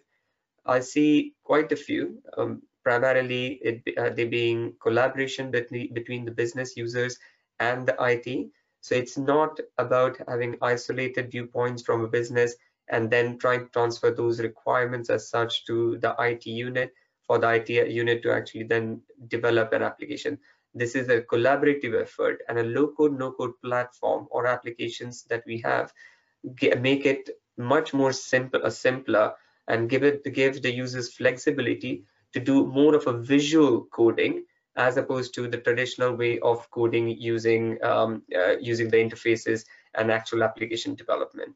I 0.67 0.81
see 0.81 1.35
quite 1.45 1.73
a 1.73 1.77
few, 1.77 2.21
um, 2.37 2.63
primarily 2.85 3.61
it, 3.63 3.97
uh, 3.97 4.11
they 4.11 4.25
being 4.25 4.75
collaboration 4.83 5.51
between, 5.51 5.95
between 5.95 6.25
the 6.25 6.33
business 6.33 6.77
users 6.77 7.19
and 7.59 7.87
the 7.87 7.97
IT. 8.01 8.51
So 8.81 8.95
it's 8.95 9.19
not 9.19 9.59
about 9.79 10.19
having 10.27 10.57
isolated 10.63 11.31
viewpoints 11.31 11.83
from 11.83 12.05
a 12.05 12.09
business 12.09 12.57
and 12.89 13.11
then 13.11 13.39
trying 13.39 13.61
to 13.61 13.73
transfer 13.73 14.11
those 14.11 14.41
requirements 14.41 15.11
as 15.11 15.29
such 15.29 15.65
to 15.67 15.99
the 15.99 16.15
IT 16.19 16.47
unit 16.47 16.93
for 17.23 17.39
the 17.39 17.49
IT 17.49 17.69
unit 17.69 18.23
to 18.23 18.33
actually 18.33 18.65
then 18.65 19.03
develop 19.29 19.73
an 19.73 19.83
application. 19.83 20.39
This 20.75 20.95
is 20.95 21.09
a 21.09 21.21
collaborative 21.21 22.01
effort 22.01 22.43
and 22.49 22.59
a 22.59 22.65
low 22.65 22.89
code, 22.89 23.19
no 23.19 23.33
code 23.33 23.53
platform 23.63 24.27
or 24.31 24.47
applications 24.47 25.25
that 25.25 25.45
we 25.47 25.61
have 25.61 25.93
get, 26.57 26.81
make 26.81 27.07
it 27.07 27.31
much 27.57 27.93
more 27.93 28.13
simple, 28.13 28.61
uh, 28.65 28.71
simpler 28.71 29.35
and 29.69 29.89
give 29.89 30.03
it 30.03 30.25
give 30.33 30.63
the 30.63 30.73
users 30.73 31.13
flexibility 31.15 32.05
to 32.33 32.41
do 32.41 32.67
more 32.67 32.95
of 32.95 33.07
a 33.07 33.13
visual 33.13 33.87
coding 33.93 34.45
as 34.77 34.97
opposed 34.97 35.35
to 35.35 35.49
the 35.49 35.59
traditional 35.59 36.15
way 36.15 36.39
of 36.41 36.71
coding 36.71 37.09
using 37.09 37.83
um, 37.83 38.23
uh, 38.35 38.57
using 38.59 38.89
the 38.89 38.97
interfaces 38.97 39.65
and 39.95 40.11
actual 40.11 40.43
application 40.43 40.95
development. 40.95 41.55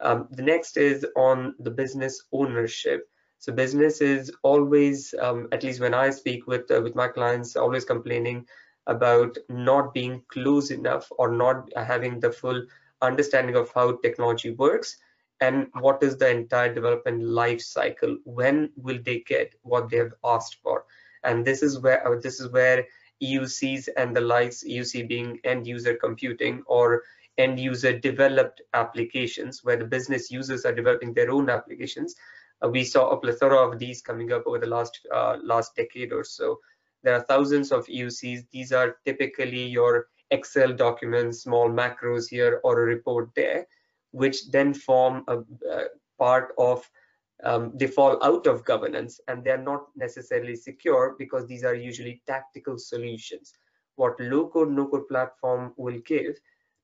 Um, 0.00 0.28
the 0.30 0.42
next 0.42 0.76
is 0.76 1.06
on 1.16 1.54
the 1.60 1.70
business 1.70 2.24
ownership. 2.32 3.08
So 3.38 3.52
business 3.52 4.00
is 4.00 4.30
always, 4.42 5.14
um, 5.20 5.48
at 5.52 5.62
least 5.62 5.80
when 5.80 5.94
I 5.94 6.10
speak 6.10 6.46
with 6.46 6.70
uh, 6.70 6.80
with 6.82 6.94
my 6.94 7.08
clients, 7.08 7.56
always 7.56 7.84
complaining 7.84 8.46
about 8.86 9.38
not 9.48 9.94
being 9.94 10.22
close 10.28 10.70
enough 10.70 11.10
or 11.18 11.30
not 11.30 11.68
having 11.76 12.20
the 12.20 12.32
full 12.32 12.64
understanding 13.00 13.56
of 13.56 13.70
how 13.74 13.96
technology 13.96 14.50
works 14.50 14.96
and 15.40 15.66
what 15.80 16.02
is 16.02 16.16
the 16.16 16.30
entire 16.30 16.72
development 16.72 17.22
life 17.22 17.60
cycle. 17.60 18.16
When 18.24 18.70
will 18.76 18.98
they 19.02 19.20
get 19.20 19.54
what 19.62 19.88
they 19.90 19.96
have 19.98 20.14
asked 20.24 20.58
for? 20.62 20.84
And 21.24 21.44
this 21.44 21.62
is 21.62 21.78
where 21.80 22.06
uh, 22.06 22.18
this 22.20 22.40
is 22.40 22.48
where 22.50 22.86
EUCs 23.22 23.88
and 23.96 24.16
the 24.16 24.20
likes, 24.20 24.64
EUC 24.64 25.08
being 25.08 25.38
end 25.44 25.66
user 25.66 25.94
computing 25.94 26.62
or 26.66 27.02
end 27.38 27.58
user 27.58 27.98
developed 27.98 28.60
applications 28.74 29.62
where 29.62 29.76
the 29.76 29.84
business 29.84 30.30
users 30.30 30.64
are 30.64 30.74
developing 30.74 31.14
their 31.14 31.30
own 31.30 31.48
applications. 31.48 32.14
Uh, 32.62 32.68
we 32.68 32.84
saw 32.84 33.10
a 33.10 33.16
plethora 33.16 33.56
of 33.56 33.78
these 33.78 34.02
coming 34.02 34.32
up 34.32 34.42
over 34.46 34.58
the 34.58 34.66
last 34.66 35.06
uh, 35.14 35.36
last 35.42 35.74
decade 35.76 36.12
or 36.12 36.24
so. 36.24 36.58
There 37.02 37.14
are 37.14 37.24
thousands 37.28 37.72
of 37.72 37.86
EUCs. 37.86 38.46
These 38.50 38.72
are 38.72 38.96
typically 39.04 39.66
your 39.66 40.08
Excel 40.30 40.72
documents, 40.72 41.42
small 41.42 41.68
macros 41.68 42.28
here 42.28 42.60
or 42.64 42.80
a 42.80 42.86
report 42.86 43.30
there, 43.36 43.66
which 44.12 44.50
then 44.50 44.72
form 44.72 45.24
a, 45.28 45.38
a 45.38 45.86
part 46.18 46.54
of 46.58 46.88
um, 47.44 47.72
they 47.74 47.86
fall 47.86 48.22
out 48.22 48.46
of 48.46 48.64
governance 48.64 49.20
and 49.28 49.42
they're 49.42 49.58
not 49.58 49.86
necessarily 49.96 50.54
secure 50.54 51.16
because 51.18 51.46
these 51.46 51.64
are 51.64 51.74
usually 51.74 52.22
tactical 52.26 52.78
solutions. 52.78 53.52
What 53.96 54.18
low 54.20 54.48
code, 54.48 54.70
no 54.70 54.86
code 54.86 55.08
platform 55.08 55.74
will 55.76 55.98
give 56.06 56.36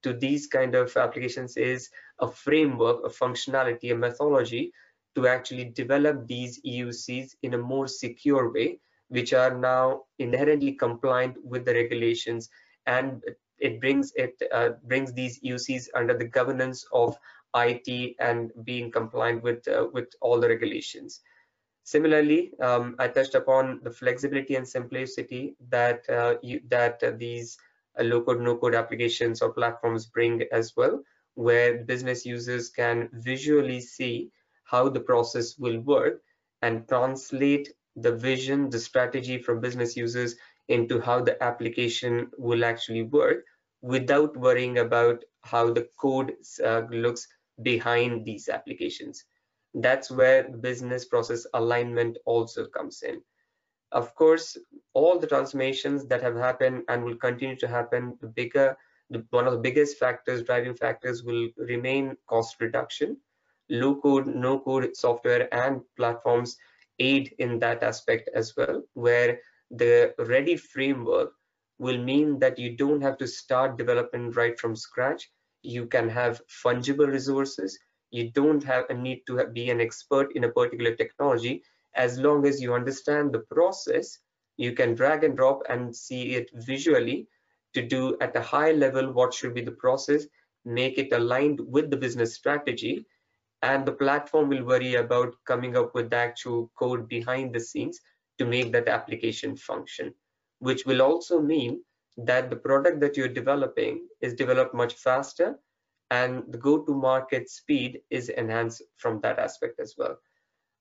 to 0.03 0.13
these 0.13 0.47
kind 0.47 0.75
of 0.75 0.97
applications 0.97 1.57
is 1.57 1.89
a 2.21 2.31
framework, 2.31 3.05
a 3.05 3.09
functionality, 3.09 3.93
a 3.93 3.95
methodology 3.95 4.73
to 5.15 5.27
actually 5.27 5.65
develop 5.65 6.27
these 6.27 6.61
EUCs 6.63 7.35
in 7.43 7.55
a 7.55 7.59
more 7.59 7.89
secure 7.89 8.53
way, 8.53 8.79
which 9.09 9.33
are 9.33 9.57
now 9.57 10.03
inherently 10.19 10.73
compliant 10.73 11.37
with 11.45 11.65
the 11.65 11.75
regulations 11.75 12.49
and 12.87 13.23
it 13.59 13.81
brings 13.81 14.13
it 14.15 14.41
uh, 14.53 14.71
brings 14.85 15.13
these 15.13 15.41
EUCs 15.41 15.89
under 15.95 16.17
the 16.17 16.25
governance 16.25 16.87
of 16.93 17.17
IT 17.57 18.17
and 18.21 18.53
being 18.65 18.91
compliant 18.91 19.43
with 19.43 19.67
uh, 19.69 19.87
with 19.93 20.09
all 20.21 20.41
the 20.41 20.49
regulations. 20.49 21.21
Similarly, 21.85 22.53
um, 22.61 22.97
I 22.99 23.09
touched 23.09 23.35
upon 23.35 23.81
the 23.83 23.91
flexibility 23.91 24.57
and 24.57 24.69
simplicity 24.69 25.57
that 25.71 26.09
uh, 26.11 26.35
you, 26.43 26.61
that 26.69 27.03
uh, 27.03 27.13
these 27.17 27.57
low-code, 27.99 28.41
no-code 28.41 28.75
applications 28.75 29.41
or 29.41 29.53
platforms 29.53 30.07
bring 30.07 30.43
as 30.53 30.75
well, 30.77 31.03
where 31.35 31.85
business 31.85 32.27
users 32.27 32.69
can 32.69 33.09
visually 33.13 33.81
see 33.81 34.31
how 34.65 34.89
the 34.89 35.01
process 35.01 35.57
will 35.59 35.81
work 35.81 36.21
and 36.63 36.87
translate 36.89 37.73
the 37.97 38.13
vision, 38.13 38.69
the 38.69 38.79
strategy 38.79 39.39
from 39.39 39.61
business 39.61 39.97
users 39.97 40.37
into 40.69 41.01
how 41.01 41.21
the 41.23 41.43
application 41.43 42.31
will 42.37 42.65
actually 42.65 43.03
work 43.03 43.45
without 43.81 44.37
worrying 44.37 44.79
about 44.79 45.25
how 45.43 45.73
the 45.73 45.89
code 45.99 46.35
uh, 46.65 46.83
looks 46.91 47.27
behind 47.63 48.25
these 48.25 48.49
applications. 48.49 49.25
That's 49.75 50.11
where 50.11 50.49
business 50.49 51.05
process 51.05 51.47
alignment 51.55 52.19
also 52.25 52.67
comes 52.67 53.03
in. 53.03 53.21
Of 53.93 54.15
course, 54.15 54.57
all 54.95 55.19
the 55.19 55.27
transformations 55.27 56.07
that 56.07 56.23
have 56.23 56.37
happened 56.37 56.83
and 56.89 57.05
will 57.05 57.17
continue 57.17 57.57
to 57.57 57.69
happen, 57.69 58.19
the 58.21 58.29
bigger, 58.29 58.77
the, 59.11 59.25
one 59.31 59.47
of 59.47 59.53
the 59.53 59.61
biggest 59.61 59.99
factors, 59.99 60.43
driving 60.43 60.75
factors 60.75 61.23
will 61.23 61.49
remain 61.57 62.17
cost 62.27 62.61
reduction. 62.61 63.17
Low 63.71 63.95
code, 64.01 64.27
no 64.27 64.59
code 64.59 64.97
software 64.97 65.53
and 65.55 65.81
platforms 65.97 66.57
aid 66.99 67.35
in 67.39 67.59
that 67.61 67.83
aspect 67.83 68.29
as 68.35 68.55
well, 68.57 68.83
where 68.95 69.41
the 69.71 70.15
ready 70.19 70.57
framework 70.57 71.33
will 71.79 71.99
mean 71.99 72.39
that 72.41 72.59
you 72.59 72.77
don't 72.77 73.01
have 73.01 73.17
to 73.19 73.27
start 73.27 73.79
development 73.79 74.37
right 74.37 74.59
from 74.59 74.75
scratch 74.75 75.31
you 75.69 75.87
can 75.87 76.09
have 76.09 76.41
fungible 76.65 77.07
resources. 77.07 77.79
You 78.11 78.31
don't 78.31 78.65
have 78.65 78.87
a 78.91 78.95
need 78.95 79.23
to 79.27 79.47
be 79.49 79.71
an 79.71 79.81
expert 79.81 80.35
in 80.35 80.45
a 80.45 80.49
particular 80.51 80.95
technology. 80.95 81.63
As 81.95 82.19
long 82.19 82.47
as 82.47 82.61
you 82.63 82.75
understand 82.75 83.33
the 83.33 83.41
process 83.41 84.19
you 84.59 84.73
can 84.73 84.95
drag 84.95 85.25
and 85.25 85.37
drop 85.37 85.63
and 85.69 85.95
see 85.95 86.35
it 86.35 86.51
visually 86.55 87.29
to 87.75 87.83
do 87.83 88.19
at 88.21 88.37
a 88.37 88.43
high 88.43 88.73
level 88.73 89.13
what 89.13 89.33
should 89.33 89.55
be 89.55 89.63
the 89.63 89.79
process 89.85 90.27
make 90.65 90.99
it 90.99 91.13
aligned 91.13 91.61
with 91.61 91.91
the 91.91 91.97
business 91.97 92.35
strategy 92.35 93.07
and 93.63 93.87
the 93.87 93.93
platform 93.93 94.49
will 94.49 94.65
worry 94.65 94.97
about 94.97 95.35
coming 95.47 95.77
up 95.77 95.95
with 95.95 96.11
the 96.11 96.17
actual 96.17 96.71
code 96.79 97.09
behind 97.09 97.55
the 97.55 97.61
scenes 97.61 98.01
to 98.39 98.45
make 98.45 98.73
that 98.73 98.89
application 98.89 99.57
function 99.57 100.13
which 100.59 100.85
will 100.85 101.03
also 101.03 101.41
mean 101.41 101.81
that 102.19 102.51
the 102.51 102.57
product 102.57 103.01
that 103.01 103.17
you're 103.17 103.29
developing 103.29 104.07
is 104.21 104.35
developed 104.35 104.75
much 104.75 104.95
faster 104.95 105.59
and 106.11 106.43
the 106.49 106.59
go-to-market 106.59 107.49
speed 107.49 108.01
is 108.11 108.29
enhanced 108.29 108.83
from 108.97 109.21
that 109.21 109.39
aspect 109.39 109.79
as 109.79 109.95
well. 109.97 110.19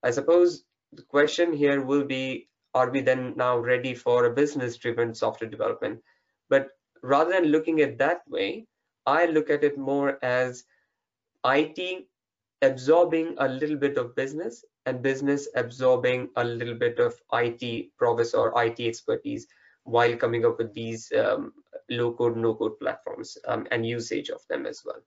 I 0.04 0.12
suppose 0.12 0.64
the 0.94 1.04
question 1.04 1.54
here 1.54 1.82
will 1.82 2.06
be, 2.06 2.50
are 2.74 2.90
we 2.90 3.02
then 3.02 3.34
now 3.36 3.58
ready 3.58 3.94
for 3.94 4.26
a 4.26 4.34
business-driven 4.34 5.14
software 5.14 5.50
development? 5.50 6.00
But 6.50 6.70
rather 7.04 7.32
than 7.32 7.52
looking 7.52 7.82
at 7.82 7.98
that 8.00 8.22
way, 8.28 8.66
I 9.06 9.26
look 9.26 9.50
at 9.50 9.64
it 9.64 9.78
more 9.78 10.18
as 10.24 10.64
IT 11.46 12.08
absorbing 12.62 13.36
a 13.38 13.48
little 13.48 13.78
bit 13.78 13.98
of 13.98 14.16
business 14.16 14.66
and 14.86 15.04
business 15.04 15.48
absorbing 15.56 16.30
a 16.36 16.44
little 16.44 16.76
bit 16.76 17.00
of 17.00 17.14
IT 17.34 17.96
progress 17.98 18.34
or 18.34 18.54
IT 18.64 18.80
expertise 18.80 19.48
while 19.88 20.16
coming 20.16 20.46
up 20.46 20.58
with 20.58 20.74
these 20.74 21.12
um, 21.18 21.54
low 21.90 22.14
code, 22.14 22.36
no 22.38 22.54
code 22.54 22.80
platforms 22.80 23.38
um, 23.48 23.66
and 23.72 23.86
usage 23.86 24.30
of 24.30 24.42
them 24.50 24.66
as 24.66 24.82
well. 24.86 25.02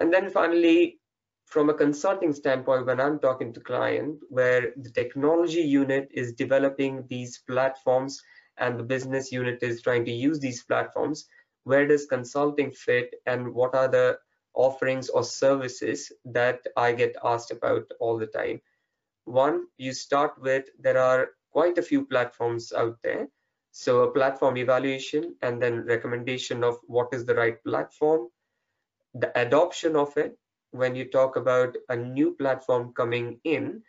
And 0.00 0.12
then 0.12 0.28
finally, 0.30 0.98
from 1.46 1.70
a 1.70 1.74
consulting 1.74 2.32
standpoint, 2.32 2.86
when 2.86 3.00
I'm 3.00 3.18
talking 3.18 3.52
to 3.52 3.60
client, 3.60 4.18
where 4.28 4.72
the 4.76 4.90
technology 4.90 5.62
unit 5.62 6.08
is 6.12 6.32
developing 6.32 7.04
these 7.08 7.42
platforms 7.46 8.22
and 8.58 8.78
the 8.78 8.84
business 8.84 9.32
unit 9.32 9.62
is 9.62 9.82
trying 9.82 10.04
to 10.04 10.12
use 10.12 10.40
these 10.40 10.62
platforms, 10.64 11.26
where 11.64 11.86
does 11.86 12.06
consulting 12.06 12.70
fit 12.72 13.14
and 13.26 13.54
what 13.54 13.74
are 13.74 13.88
the 13.88 14.18
offerings 14.54 15.08
or 15.08 15.22
services 15.22 16.12
that 16.24 16.60
I 16.76 16.92
get 16.92 17.16
asked 17.24 17.50
about 17.50 17.84
all 18.00 18.18
the 18.18 18.26
time. 18.26 18.60
One, 19.24 19.66
you 19.76 19.92
start 19.92 20.40
with 20.40 20.64
there 20.78 20.98
are 20.98 21.30
quite 21.52 21.78
a 21.78 21.82
few 21.82 22.04
platforms 22.04 22.72
out 22.72 22.98
there. 23.02 23.28
So 23.72 24.02
a 24.02 24.10
platform 24.10 24.56
evaluation 24.56 25.36
and 25.42 25.62
then 25.62 25.84
recommendation 25.84 26.64
of 26.64 26.78
what 26.86 27.08
is 27.12 27.24
the 27.24 27.34
right 27.34 27.62
platform, 27.64 28.28
the 29.14 29.30
adoption 29.38 29.96
of 29.96 30.16
it. 30.16 30.36
When 30.72 30.94
you 30.94 31.06
talk 31.06 31.36
about 31.36 31.76
a 31.88 31.96
new 31.96 32.34
platform 32.34 32.92
coming 32.92 33.40
in, 33.44 33.82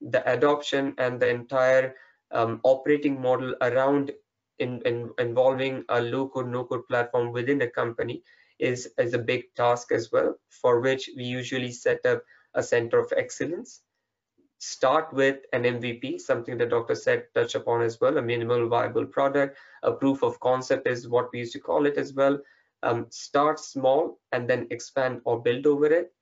the 0.00 0.28
adoption 0.30 0.94
and 0.98 1.18
the 1.18 1.28
entire 1.28 1.94
um, 2.30 2.60
operating 2.62 3.20
model 3.20 3.54
around 3.60 4.12
in, 4.58 4.80
in, 4.82 5.10
involving 5.18 5.84
a 5.88 6.00
low 6.00 6.28
code, 6.28 6.48
no 6.48 6.64
code 6.64 6.86
platform 6.88 7.32
within 7.32 7.62
a 7.62 7.70
company 7.70 8.22
is, 8.58 8.92
is 8.98 9.14
a 9.14 9.18
big 9.18 9.44
task 9.56 9.92
as 9.92 10.10
well, 10.12 10.36
for 10.50 10.80
which 10.80 11.10
we 11.16 11.24
usually 11.24 11.72
set 11.72 12.04
up 12.06 12.22
a 12.54 12.62
center 12.62 12.98
of 12.98 13.12
excellence. 13.16 13.82
Start 14.58 15.12
with 15.12 15.38
an 15.52 15.62
MVP, 15.62 16.20
something 16.20 16.58
that 16.58 16.70
Dr. 16.70 16.96
Seth 16.96 17.32
touch 17.32 17.54
upon 17.54 17.82
as 17.82 18.00
well, 18.00 18.18
a 18.18 18.22
minimal 18.22 18.68
viable 18.68 19.06
product, 19.06 19.56
a 19.84 19.92
proof 19.92 20.22
of 20.22 20.40
concept 20.40 20.88
is 20.88 21.08
what 21.08 21.30
we 21.32 21.40
used 21.40 21.52
to 21.52 21.60
call 21.60 21.86
it 21.86 21.96
as 21.96 22.12
well. 22.12 22.38
Um, 22.82 23.06
start 23.10 23.60
small 23.60 24.18
and 24.32 24.50
then 24.50 24.66
expand 24.70 25.20
or 25.24 25.40
build 25.40 25.66
over 25.66 25.86
it. 25.86 26.12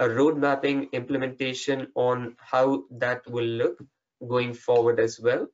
A 0.00 0.08
road 0.08 0.36
mapping 0.36 0.88
implementation 0.92 1.86
on 1.94 2.36
how 2.38 2.84
that 2.90 3.24
will 3.30 3.44
look 3.44 3.80
going 4.28 4.54
forward 4.54 4.98
as 4.98 5.20
well. 5.20 5.46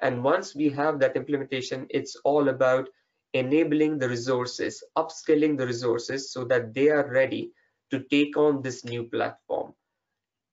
And 0.00 0.22
once 0.22 0.54
we 0.54 0.68
have 0.70 1.00
that 1.00 1.16
implementation, 1.16 1.86
it's 1.90 2.14
all 2.24 2.48
about 2.48 2.88
enabling 3.34 3.98
the 3.98 4.08
resources, 4.08 4.82
upskilling 4.96 5.58
the 5.58 5.66
resources 5.66 6.32
so 6.32 6.44
that 6.44 6.72
they 6.72 6.88
are 6.88 7.10
ready 7.10 7.50
to 7.90 8.04
take 8.04 8.36
on 8.36 8.62
this 8.62 8.84
new 8.84 9.04
platform. 9.04 9.74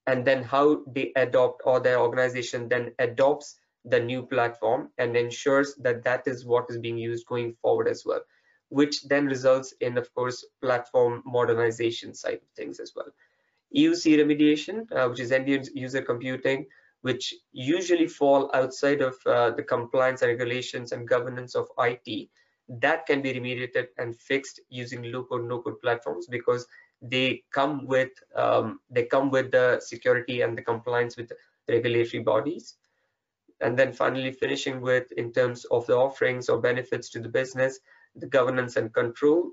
And 0.08 0.26
then 0.26 0.44
how 0.44 0.84
they 0.88 1.12
adopt 1.16 1.62
or 1.66 1.80
their 1.80 2.00
organization 2.00 2.68
then 2.70 2.94
adopts 3.00 3.60
the 3.86 4.00
new 4.00 4.24
platform 4.24 4.90
and 4.98 5.16
ensures 5.16 5.76
that 5.76 6.04
that 6.04 6.28
is 6.28 6.46
what 6.46 6.66
is 6.70 6.78
being 6.78 6.98
used 6.98 7.26
going 7.28 7.54
forward 7.62 7.88
as 7.88 8.04
well, 8.06 8.22
which 8.70 9.04
then 9.04 9.26
results 9.26 9.74
in, 9.82 9.98
of 9.98 10.14
course, 10.14 10.46
platform 10.62 11.22
modernization 11.26 12.14
side 12.14 12.36
of 12.42 12.50
things 12.56 12.80
as 12.80 12.94
well. 12.96 13.08
EUC 13.76 14.18
remediation, 14.18 14.92
uh, 14.92 15.08
which 15.10 15.20
is 15.20 15.32
end 15.32 15.48
user 15.74 16.02
computing, 16.02 16.66
which 17.02 17.34
usually 17.52 18.08
fall 18.08 18.50
outside 18.54 19.02
of 19.02 19.16
uh, 19.26 19.52
the 19.52 19.64
compliance 19.64 20.22
and 20.22 20.30
regulations 20.30 20.92
and 20.92 21.08
governance 21.08 21.54
of 21.54 21.68
IT, 21.78 22.30
that 22.68 23.06
can 23.06 23.22
be 23.22 23.34
remediated 23.34 23.88
and 23.98 24.20
fixed 24.20 24.60
using 24.70 25.04
low 25.12 25.24
code 25.24 25.48
no 25.48 25.62
code 25.62 25.80
platforms 25.82 26.26
because 26.28 26.66
they 27.10 27.44
come 27.54 27.86
with 27.86 28.12
um, 28.36 28.80
they 28.90 29.06
come 29.06 29.30
with 29.30 29.52
the 29.52 29.80
security 29.80 30.42
and 30.42 30.58
the 30.58 30.62
compliance 30.62 31.18
with 31.18 31.32
regulatory 31.68 32.24
bodies 32.24 32.76
and 33.62 33.78
then 33.78 33.94
finally 33.94 34.32
finishing 34.32 34.82
with 34.82 35.12
in 35.14 35.32
terms 35.32 35.66
of 35.66 35.86
the 35.88 35.96
offerings 35.96 36.50
or 36.50 36.60
benefits 36.60 37.10
to 37.10 37.20
the 37.20 37.30
business 37.30 37.80
the 38.16 38.28
governance 38.28 38.76
and 38.76 38.94
control 38.94 39.52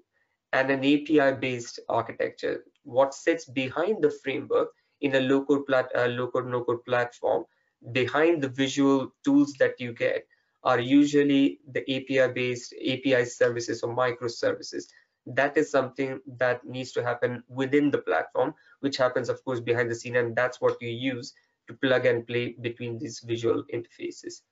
and 0.53 0.71
an 0.71 0.81
api 0.81 1.33
based 1.41 1.81
architecture 1.89 2.65
what 2.85 3.15
sits 3.15 3.45
behind 3.45 4.03
the 4.03 4.11
framework 4.23 4.69
in 5.01 5.15
a 5.15 5.21
low 5.21 5.45
code 5.45 5.67
plat 5.67 5.89
uh, 5.97 6.07
low 6.07 6.29
code 6.29 6.47
no 6.47 6.63
code 6.65 6.85
platform 6.85 7.45
behind 7.91 8.43
the 8.43 8.49
visual 8.49 9.13
tools 9.25 9.55
that 9.55 9.81
you 9.81 9.93
get 9.93 10.25
are 10.65 10.79
usually 10.79 11.59
the 11.73 11.81
API 11.91 12.33
based 12.33 12.73
API 12.75 13.25
services 13.25 13.83
or 13.83 13.95
microservices. 13.95 14.85
That 15.27 15.57
is 15.57 15.71
something 15.71 16.21
that 16.39 16.65
needs 16.65 16.93
to 16.93 17.03
happen 17.03 17.43
within 17.49 17.91
the 17.91 17.99
platform, 17.99 18.55
which 18.81 18.97
happens, 18.97 19.29
of 19.29 19.45
course, 19.45 19.61
behind 19.61 19.91
the 19.91 19.95
scene, 19.95 20.17
and 20.17 20.35
that's 20.35 20.61
what 20.61 20.81
you 20.81 20.89
use 20.89 21.33
to 21.69 21.75
plug 21.75 22.07
and 22.07 22.27
play 22.27 22.57
between 22.61 22.99
these 22.99 23.21
visual 23.21 23.65
interfaces. 23.73 24.43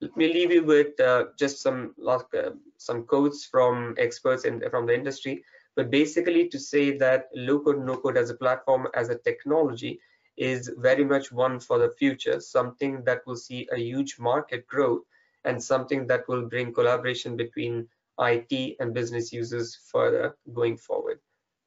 Let 0.00 0.16
me 0.16 0.32
leave 0.32 0.52
you 0.52 0.64
with 0.64 0.98
uh, 1.00 1.26
just 1.38 1.62
some 1.62 1.94
uh, 2.06 2.50
some 2.76 3.06
quotes 3.06 3.46
from 3.46 3.94
experts 3.98 4.44
in, 4.44 4.62
from 4.68 4.86
the 4.86 4.94
industry, 4.94 5.44
but 5.74 5.90
basically 5.90 6.48
to 6.48 6.58
say 6.58 6.98
that 6.98 7.28
low 7.34 7.60
code, 7.60 7.84
no 7.84 7.96
code 7.96 8.18
as 8.18 8.30
a 8.30 8.34
platform, 8.34 8.88
as 8.94 9.08
a 9.08 9.18
technology, 9.18 10.00
is 10.36 10.70
very 10.76 11.04
much 11.04 11.32
one 11.32 11.58
for 11.58 11.78
the 11.78 11.90
future, 11.98 12.40
something 12.40 13.02
that 13.04 13.26
will 13.26 13.36
see 13.36 13.66
a 13.72 13.78
huge 13.78 14.18
market 14.18 14.66
growth 14.66 15.02
and 15.44 15.62
something 15.62 16.06
that 16.08 16.28
will 16.28 16.46
bring 16.46 16.74
collaboration 16.74 17.36
between 17.36 17.88
IT 18.18 18.76
and 18.80 18.94
business 18.94 19.32
users 19.32 19.78
further 19.90 20.36
going 20.52 20.76
forward. 20.76 21.18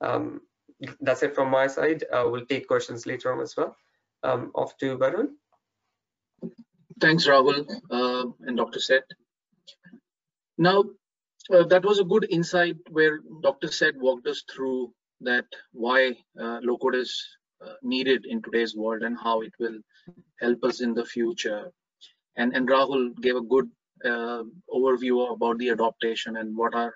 Um, 0.01 0.41
that's 1.01 1.23
it 1.23 1.35
from 1.35 1.49
my 1.49 1.67
side. 1.67 2.03
Uh, 2.11 2.25
we'll 2.27 2.45
take 2.45 2.67
questions 2.67 3.05
later 3.05 3.33
on 3.33 3.41
as 3.41 3.55
well. 3.55 3.75
Um, 4.23 4.51
off 4.55 4.77
to 4.77 4.97
Varun. 4.97 5.29
Thanks, 6.99 7.27
Rahul 7.27 7.69
uh, 7.91 8.25
and 8.41 8.57
Dr. 8.57 8.79
Seth. 8.79 9.03
Now, 10.57 10.83
uh, 11.53 11.63
that 11.65 11.85
was 11.85 11.99
a 11.99 12.03
good 12.03 12.27
insight 12.29 12.77
where 12.89 13.19
Dr. 13.41 13.67
Seth 13.67 13.95
walked 13.95 14.27
us 14.27 14.43
through 14.53 14.93
that 15.21 15.45
why 15.71 16.17
uh, 16.39 16.59
low 16.61 16.77
code 16.77 16.95
is 16.95 17.25
uh, 17.65 17.73
needed 17.81 18.25
in 18.25 18.41
today's 18.41 18.75
world 18.75 19.03
and 19.03 19.17
how 19.21 19.41
it 19.41 19.53
will 19.59 19.79
help 20.39 20.63
us 20.63 20.81
in 20.81 20.93
the 20.93 21.05
future 21.05 21.71
and 22.39 22.55
and 22.55 22.67
Rahul 22.67 23.03
gave 23.21 23.35
a 23.35 23.41
good 23.53 23.69
uh, 24.05 24.43
overview 24.73 25.33
about 25.33 25.57
the 25.57 25.69
adaptation 25.69 26.37
and 26.37 26.55
what 26.55 26.73
are 26.73 26.93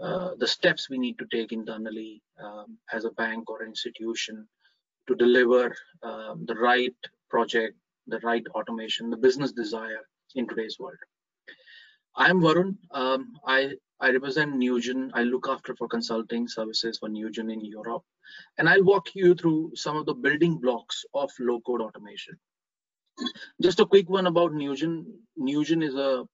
uh, 0.00 0.30
the 0.38 0.46
steps 0.46 0.88
we 0.88 0.98
need 0.98 1.18
to 1.18 1.26
take 1.30 1.52
internally 1.52 2.22
um, 2.42 2.78
as 2.92 3.04
a 3.04 3.10
bank 3.10 3.50
or 3.50 3.64
institution 3.64 4.46
to 5.06 5.14
deliver 5.14 5.74
um, 6.02 6.44
the 6.46 6.54
right 6.54 6.96
project, 7.28 7.76
the 8.06 8.20
right 8.20 8.44
automation, 8.54 9.10
the 9.10 9.16
business 9.16 9.52
desire 9.52 10.00
in 10.34 10.46
today's 10.48 10.78
world. 10.78 10.98
I'm 12.16 12.40
Varun. 12.40 12.76
Um, 12.90 13.32
I, 13.46 13.72
I 14.00 14.10
represent 14.10 14.54
Newgen. 14.54 15.10
I 15.14 15.22
look 15.22 15.46
after 15.48 15.74
for 15.76 15.88
consulting 15.88 16.48
services 16.48 16.98
for 16.98 17.08
Newgen 17.08 17.52
in 17.52 17.64
Europe. 17.64 18.02
And 18.58 18.68
I'll 18.68 18.84
walk 18.84 19.14
you 19.14 19.34
through 19.34 19.72
some 19.74 19.96
of 19.96 20.06
the 20.06 20.14
building 20.14 20.58
blocks 20.58 21.04
of 21.14 21.30
low 21.38 21.60
code 21.60 21.80
automation. 21.80 22.38
Just 23.60 23.80
a 23.80 23.86
quick 23.86 24.08
one 24.08 24.26
about 24.26 24.52
Newgen. 24.52 25.04
Newgen 25.40 25.82
is 25.82 25.94
a, 25.94 26.24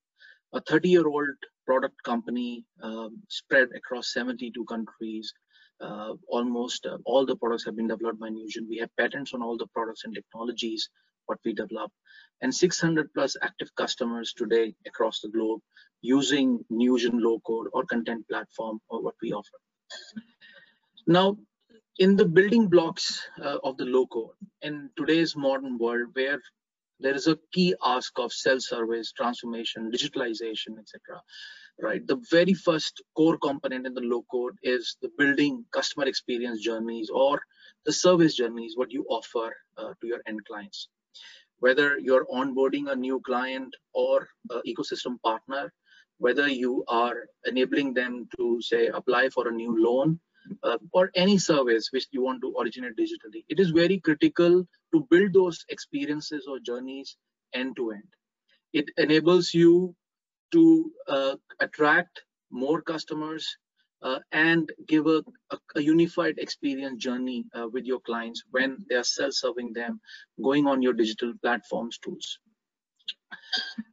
a 0.53 0.61
30 0.61 0.89
year 0.89 1.07
old 1.07 1.29
product 1.67 2.03
company 2.05 2.65
um, 2.83 3.23
spread 3.29 3.69
across 3.77 4.13
72 4.13 4.65
countries. 4.65 5.33
Uh, 5.81 6.15
almost 6.29 6.87
uh, 6.87 6.97
all 7.05 7.27
the 7.27 7.37
products 7.37 7.65
have 7.65 7.77
been 7.77 7.89
developed 7.89 8.19
by 8.19 8.29
Newgen. 8.31 8.69
We 8.69 8.79
have 8.79 8.91
patents 8.99 9.35
on 9.35 9.43
all 9.43 9.59
the 9.59 9.67
products 9.75 10.05
and 10.05 10.15
technologies 10.15 10.89
what 11.27 11.39
we 11.45 11.53
develop, 11.53 11.93
and 12.41 12.55
600 12.55 13.13
plus 13.13 13.37
active 13.43 13.75
customers 13.77 14.33
today 14.33 14.75
across 14.87 15.21
the 15.21 15.29
globe 15.29 15.61
using 16.01 16.65
Newgen 16.73 17.21
low 17.21 17.41
code 17.41 17.67
or 17.73 17.85
content 17.85 18.27
platform 18.29 18.81
or 18.89 19.03
what 19.03 19.15
we 19.21 19.33
offer. 19.33 19.59
Now, 21.07 21.37
in 21.99 22.17
the 22.17 22.25
building 22.25 22.69
blocks 22.69 23.27
uh, 23.43 23.59
of 23.65 23.77
the 23.77 23.85
low 23.85 24.07
code 24.07 24.35
in 24.63 24.91
today's 24.97 25.35
modern 25.35 25.79
world 25.79 26.09
where 26.13 26.41
there 27.01 27.15
is 27.15 27.27
a 27.27 27.39
key 27.53 27.75
ask 27.85 28.19
of 28.19 28.33
self-service, 28.33 29.13
transformation, 29.13 29.91
digitalization, 29.91 30.79
etc. 30.79 31.21
Right. 31.81 32.07
The 32.07 32.23
very 32.31 32.55
first 32.55 33.03
core 33.15 33.37
component 33.37 33.87
in 33.87 33.93
the 33.93 34.01
low 34.01 34.25
code 34.31 34.55
is 34.63 34.97
the 35.03 35.11
building 35.19 35.65
customer 35.73 36.07
experience 36.07 36.63
journeys 36.63 37.11
or 37.13 37.43
the 37.85 37.93
service 37.93 38.35
journeys, 38.35 38.73
what 38.77 38.93
you 38.93 39.05
offer 39.11 39.55
uh, 39.77 39.93
to 40.01 40.07
your 40.07 40.21
end 40.27 40.41
clients. 40.47 40.89
Whether 41.59 41.99
you're 41.99 42.27
onboarding 42.27 42.91
a 42.91 42.97
new 42.97 43.21
client 43.21 43.75
or 43.93 44.27
ecosystem 44.67 45.21
partner, 45.23 45.71
whether 46.19 46.49
you 46.49 46.83
are 46.89 47.27
enabling 47.45 47.93
them 47.93 48.27
to 48.39 48.59
say 48.63 48.87
apply 48.87 49.29
for 49.29 49.49
a 49.49 49.53
new 49.53 49.77
loan 49.79 50.19
uh, 50.63 50.79
or 50.93 51.11
any 51.15 51.39
service 51.39 51.89
which 51.93 52.07
you 52.11 52.23
want 52.23 52.41
to 52.43 52.55
originate 52.61 52.97
digitally. 52.97 53.45
It 53.49 53.61
is 53.61 53.71
very 53.71 53.99
critical 54.01 54.67
to 54.95 55.07
build 55.11 55.33
those 55.33 55.65
experiences 55.69 56.47
or 56.49 56.59
journeys 56.59 57.17
end 57.53 57.77
to 57.77 57.91
end. 57.93 58.09
It 58.73 58.91
enables 58.97 59.55
you 59.55 59.95
to 60.53 60.93
uh, 61.09 61.37
attract 61.61 62.23
more 62.51 62.81
customers, 62.81 63.57
uh, 64.03 64.19
and 64.33 64.71
give 64.87 65.07
a, 65.07 65.23
a, 65.51 65.59
a, 65.77 65.81
unified 65.81 66.35
experience 66.39 67.03
journey 67.03 67.45
uh, 67.55 67.67
with 67.73 67.85
your 67.85 68.01
clients 68.01 68.45
when 68.51 68.77
they 68.89 68.95
are 68.95 69.05
self-serving 69.05 69.73
them, 69.73 70.01
going 70.43 70.67
on 70.67 70.83
your 70.83 70.93
digital 70.93 71.33
platforms 71.43 71.99
tools. 71.99 72.39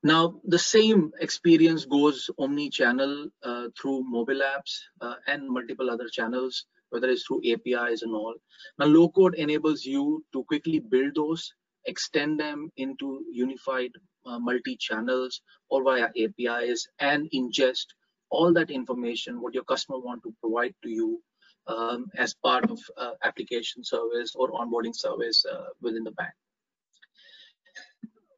Now, 0.04 0.42
the 0.44 0.60
same 0.60 1.12
experience 1.20 1.86
goes 1.86 2.30
omni-channel 2.38 3.28
uh, 3.44 3.68
through 3.80 4.04
mobile 4.10 4.42
apps 4.42 4.80
uh, 5.02 5.16
and 5.28 5.50
multiple 5.50 5.90
other 5.90 6.08
channels, 6.12 6.66
whether 6.90 7.10
it's 7.10 7.26
through 7.26 7.42
APIs 7.46 8.02
and 8.02 8.14
all. 8.14 8.36
Now, 8.78 8.86
low-code 8.86 9.36
enables 9.36 9.86
you 9.86 10.24
to 10.34 10.44
quickly 10.44 10.80
build 10.80 11.16
those, 11.16 11.54
extend 11.86 12.40
them 12.40 12.70
into 12.78 13.24
unified 13.32 13.92
uh, 14.26 14.40
multi-channels 14.40 15.42
or 15.70 15.84
via 15.84 16.10
APIs 16.18 16.88
and 17.00 17.30
ingest 17.34 17.86
all 18.30 18.52
that 18.54 18.72
information, 18.72 19.42
what 19.42 19.54
your 19.54 19.64
customer 19.64 20.00
want 20.00 20.24
to 20.24 20.34
provide 20.42 20.74
to 20.84 20.90
you 20.90 21.22
um, 21.68 22.08
as 22.18 22.34
part 22.34 22.70
of 22.70 22.80
uh, 22.98 23.12
application 23.24 23.84
service 23.84 24.34
or 24.36 24.52
onboarding 24.52 24.96
service 24.96 25.46
uh, 25.52 25.68
within 25.82 26.04
the 26.04 26.12
bank. 26.12 26.34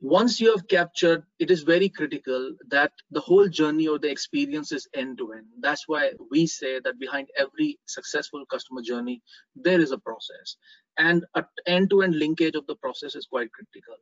Once 0.08 0.40
you 0.40 0.52
have 0.52 0.68
captured, 0.68 1.24
it 1.40 1.50
is 1.50 1.64
very 1.64 1.90
critical 1.90 2.56
that 2.68 2.92
the 3.10 3.20
whole 3.20 3.48
journey 3.48 3.88
or 3.88 3.98
the 3.98 4.08
experience 4.08 4.72
is 4.72 4.88
end 4.94 5.18
to 5.18 5.32
end. 5.34 5.48
That's 5.62 5.88
why 5.88 6.12
we 6.30 6.46
say 6.46 6.80
that 6.82 7.00
behind 7.00 7.30
every 7.36 7.80
successful 7.88 8.46
customer 8.46 8.84
journey, 8.84 9.24
there 9.56 9.82
is 9.82 9.92
a 9.92 9.98
process 9.98 10.58
and 10.96 11.26
an 11.34 11.46
end 11.66 11.90
to 11.90 12.04
end 12.04 12.20
linkage 12.20 12.54
of 12.54 12.68
the 12.68 12.76
process 12.76 13.16
is 13.16 13.26
quite 13.26 13.52
critical. 13.52 13.96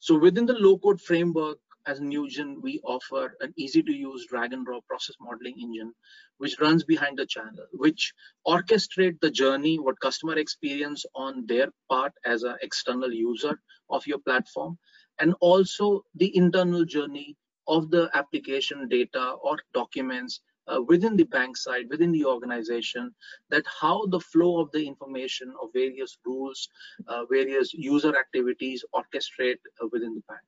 So 0.00 0.18
within 0.18 0.44
the 0.44 0.52
low 0.52 0.76
code 0.76 1.00
framework, 1.00 1.56
as 1.86 1.98
Newgen, 1.98 2.60
we 2.60 2.80
offer 2.84 3.34
an 3.40 3.54
easy 3.56 3.82
to 3.82 3.92
use 3.92 4.26
drag 4.26 4.52
and 4.52 4.66
drop 4.66 4.86
process 4.86 5.16
modeling 5.18 5.56
engine, 5.58 5.94
which 6.36 6.60
runs 6.60 6.84
behind 6.84 7.18
the 7.18 7.26
channel, 7.26 7.66
which 7.72 8.12
orchestrate 8.46 9.18
the 9.20 9.30
journey, 9.30 9.78
what 9.78 9.98
customer 9.98 10.36
experience 10.36 11.06
on 11.14 11.46
their 11.46 11.68
part 11.90 12.12
as 12.24 12.42
an 12.42 12.56
external 12.60 13.10
user 13.10 13.58
of 13.90 14.06
your 14.06 14.18
platform, 14.18 14.78
and 15.18 15.34
also 15.40 16.04
the 16.14 16.36
internal 16.36 16.84
journey 16.84 17.36
of 17.68 17.90
the 17.90 18.10
application 18.14 18.88
data 18.88 19.34
or 19.42 19.56
documents 19.72 20.40
uh, 20.68 20.80
within 20.86 21.16
the 21.16 21.24
bank 21.24 21.56
side, 21.56 21.86
within 21.90 22.12
the 22.12 22.24
organization, 22.24 23.14
that 23.50 23.64
how 23.80 24.06
the 24.06 24.20
flow 24.20 24.60
of 24.60 24.70
the 24.72 24.86
information 24.86 25.52
of 25.60 25.68
various 25.72 26.16
rules, 26.24 26.68
uh, 27.08 27.24
various 27.30 27.72
user 27.74 28.16
activities 28.16 28.84
orchestrate 28.94 29.58
uh, 29.82 29.86
within 29.92 30.14
the 30.14 30.22
bank. 30.28 30.40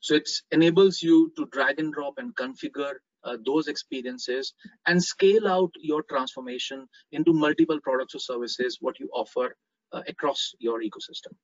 So 0.00 0.14
it 0.14 0.28
enables 0.50 1.02
you 1.02 1.32
to 1.36 1.46
drag 1.46 1.78
and 1.78 1.92
drop 1.92 2.14
and 2.18 2.34
configure 2.34 2.94
uh, 3.24 3.36
those 3.46 3.68
experiences 3.68 4.52
and 4.86 5.02
scale 5.02 5.46
out 5.46 5.70
your 5.78 6.02
transformation 6.02 6.88
into 7.12 7.32
multiple 7.32 7.78
products 7.82 8.14
or 8.14 8.18
services, 8.18 8.78
what 8.80 8.98
you 8.98 9.08
offer 9.14 9.56
uh, 9.92 10.02
across 10.08 10.54
your 10.58 10.80
ecosystem. 10.80 11.34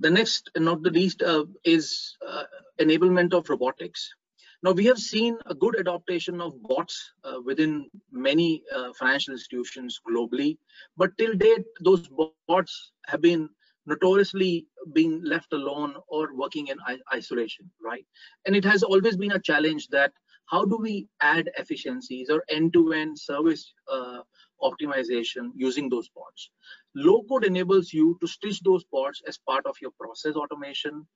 The 0.00 0.10
next, 0.10 0.50
not 0.56 0.82
the 0.82 0.90
least, 0.90 1.22
uh, 1.22 1.44
is 1.64 2.16
uh, 2.26 2.44
enablement 2.80 3.32
of 3.32 3.48
robotics. 3.48 4.14
Now, 4.62 4.72
we 4.72 4.86
have 4.86 4.98
seen 4.98 5.38
a 5.46 5.54
good 5.54 5.78
adaptation 5.78 6.40
of 6.40 6.60
bots 6.62 7.12
uh, 7.24 7.40
within 7.44 7.88
many 8.10 8.64
uh, 8.74 8.92
financial 8.98 9.32
institutions 9.32 10.00
globally, 10.08 10.58
but 10.96 11.16
till 11.16 11.34
date, 11.34 11.64
those 11.80 12.08
bots 12.48 12.92
have 13.06 13.20
been 13.20 13.48
notoriously 13.86 14.66
being 14.92 15.22
left 15.24 15.52
alone 15.52 15.94
or 16.08 16.34
working 16.34 16.68
in 16.68 16.76
isolation, 17.14 17.70
right? 17.82 18.04
And 18.46 18.54
it 18.54 18.64
has 18.64 18.82
always 18.82 19.16
been 19.16 19.32
a 19.32 19.40
challenge 19.40 19.88
that 19.88 20.12
how 20.46 20.64
do 20.64 20.76
we 20.76 21.08
add 21.20 21.50
efficiencies 21.56 22.30
or 22.30 22.42
end-to-end 22.48 23.12
-end 23.12 23.18
service 23.18 23.72
uh, 23.92 24.20
optimization 24.62 25.50
using 25.54 25.88
those 25.88 26.08
bots? 26.08 26.50
Low 26.94 27.22
code 27.28 27.44
enables 27.44 27.92
you 27.92 28.18
to 28.20 28.26
stitch 28.26 28.60
those 28.60 28.84
bots 28.84 29.22
as 29.26 29.38
part 29.38 29.66
of 29.66 29.76
your 29.80 29.92
process 30.00 30.34
automation. 30.34 31.06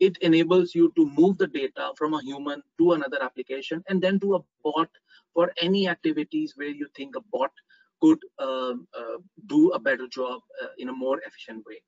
It 0.00 0.18
enables 0.18 0.74
you 0.74 0.92
to 0.96 1.06
move 1.06 1.38
the 1.38 1.46
data 1.46 1.92
from 1.96 2.14
a 2.14 2.22
human 2.22 2.62
to 2.78 2.92
another 2.92 3.22
application 3.22 3.82
and 3.88 4.02
then 4.02 4.18
to 4.20 4.36
a 4.36 4.40
bot 4.64 4.90
for 5.34 5.52
any 5.60 5.88
activities 5.88 6.54
where 6.56 6.68
you 6.68 6.88
think 6.96 7.16
a 7.16 7.20
bot 7.32 7.52
could 8.00 8.18
uh, 8.38 8.74
uh, 8.98 9.18
do 9.46 9.70
a 9.70 9.78
better 9.78 10.08
job 10.08 10.40
uh, 10.62 10.68
in 10.78 10.88
a 10.88 10.92
more 10.92 11.20
efficient 11.24 11.64
way 11.66 11.80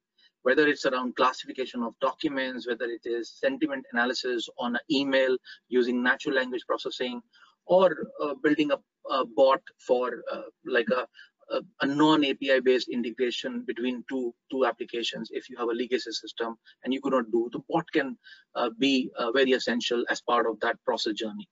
whether 0.44 0.68
it's 0.68 0.84
around 0.84 1.16
classification 1.16 1.82
of 1.82 1.98
documents, 2.00 2.68
whether 2.68 2.84
it 2.84 3.00
is 3.04 3.32
sentiment 3.40 3.84
analysis 3.92 4.46
on 4.58 4.74
an 4.76 4.80
email 4.90 5.36
using 5.68 6.02
natural 6.02 6.36
language 6.36 6.64
processing, 6.66 7.20
or 7.66 8.08
uh, 8.22 8.34
building 8.42 8.70
a, 8.70 8.78
a, 9.10 9.24
bot 9.24 9.62
for 9.86 10.22
uh, 10.32 10.42
like 10.64 10.88
a, 10.90 11.06
a, 11.54 11.60
a 11.82 11.86
non-API 11.86 12.60
based 12.60 12.88
integration 12.88 13.62
between 13.66 14.04
two, 14.08 14.34
two 14.50 14.64
applications. 14.64 15.30
If 15.32 15.48
you 15.50 15.56
have 15.56 15.68
a 15.68 15.72
legacy 15.72 16.12
system 16.12 16.56
and 16.82 16.92
you 16.92 17.00
could 17.00 17.12
not 17.12 17.30
do, 17.30 17.48
the 17.52 17.60
bot 17.68 17.90
can 17.92 18.16
uh, 18.54 18.70
be 18.78 19.10
uh, 19.18 19.32
very 19.32 19.52
essential 19.52 20.04
as 20.10 20.20
part 20.20 20.46
of 20.46 20.58
that 20.60 20.76
process 20.84 21.14
journey 21.14 21.48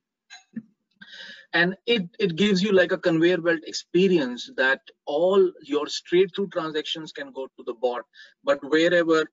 and 1.53 1.75
it 1.87 2.09
it 2.19 2.37
gives 2.37 2.62
you 2.62 2.73
like 2.73 2.93
a 2.93 2.99
conveyor 2.99 3.38
belt 3.38 3.61
experience 3.67 4.51
that 4.57 4.81
all 5.05 5.51
your 5.62 5.87
straight 5.87 6.31
through 6.35 6.49
transactions 6.49 7.12
can 7.12 7.31
go 7.33 7.47
to 7.57 7.65
the 7.67 7.75
bot 7.75 8.03
but 8.45 8.59
wherever 8.71 9.25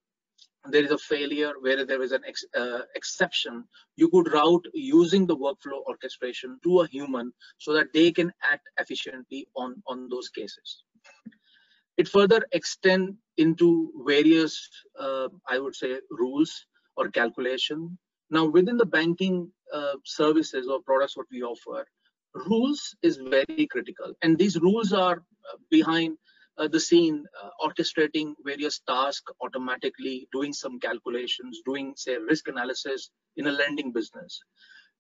there 0.66 0.84
is 0.84 0.92
a 0.92 0.98
failure 0.98 1.54
where 1.62 1.86
there 1.86 2.02
is 2.02 2.12
an 2.12 2.22
ex, 2.28 2.44
uh, 2.58 2.82
exception 2.96 3.64
you 3.96 4.10
could 4.10 4.32
route 4.32 4.66
using 4.74 5.26
the 5.26 5.36
workflow 5.36 5.82
orchestration 5.88 6.60
to 6.64 6.82
a 6.82 6.88
human 6.88 7.32
so 7.58 7.74
that 7.74 7.94
they 7.94 8.12
can 8.12 8.32
act 8.44 8.68
efficiently 8.80 9.48
on 9.56 9.82
on 9.88 10.10
those 10.10 10.30
cases. 10.30 10.84
It 11.98 12.08
further 12.08 12.42
extend 12.52 13.16
into 13.38 13.92
various 14.06 14.70
uh, 15.00 15.30
i 15.48 15.60
would 15.60 15.76
say 15.76 16.00
rules 16.10 16.66
or 16.98 17.10
calculation. 17.10 17.98
Now 18.30 18.46
within 18.46 18.78
the 18.78 18.86
banking 18.86 19.52
uh, 19.74 19.96
services 20.04 20.68
or 20.68 20.82
products 20.82 21.16
what 21.18 21.28
we 21.32 21.42
offer 21.44 21.86
rules 22.48 22.96
is 23.02 23.18
very 23.18 23.68
critical. 23.72 24.14
And 24.22 24.38
these 24.38 24.60
rules 24.60 24.94
are 24.94 25.18
uh, 25.18 25.58
behind 25.70 26.18
uh, 26.60 26.68
the 26.68 26.80
scene 26.80 27.24
uh, 27.42 27.50
orchestrating 27.66 28.34
various 28.46 28.82
tasks 28.88 29.32
automatically 29.42 30.28
doing 30.32 30.54
some 30.54 30.80
calculations 30.80 31.62
doing 31.66 31.94
say 31.96 32.18
risk 32.18 32.48
analysis 32.48 33.10
in 33.38 33.48
a 33.48 33.52
lending 33.52 33.92
business. 33.92 34.40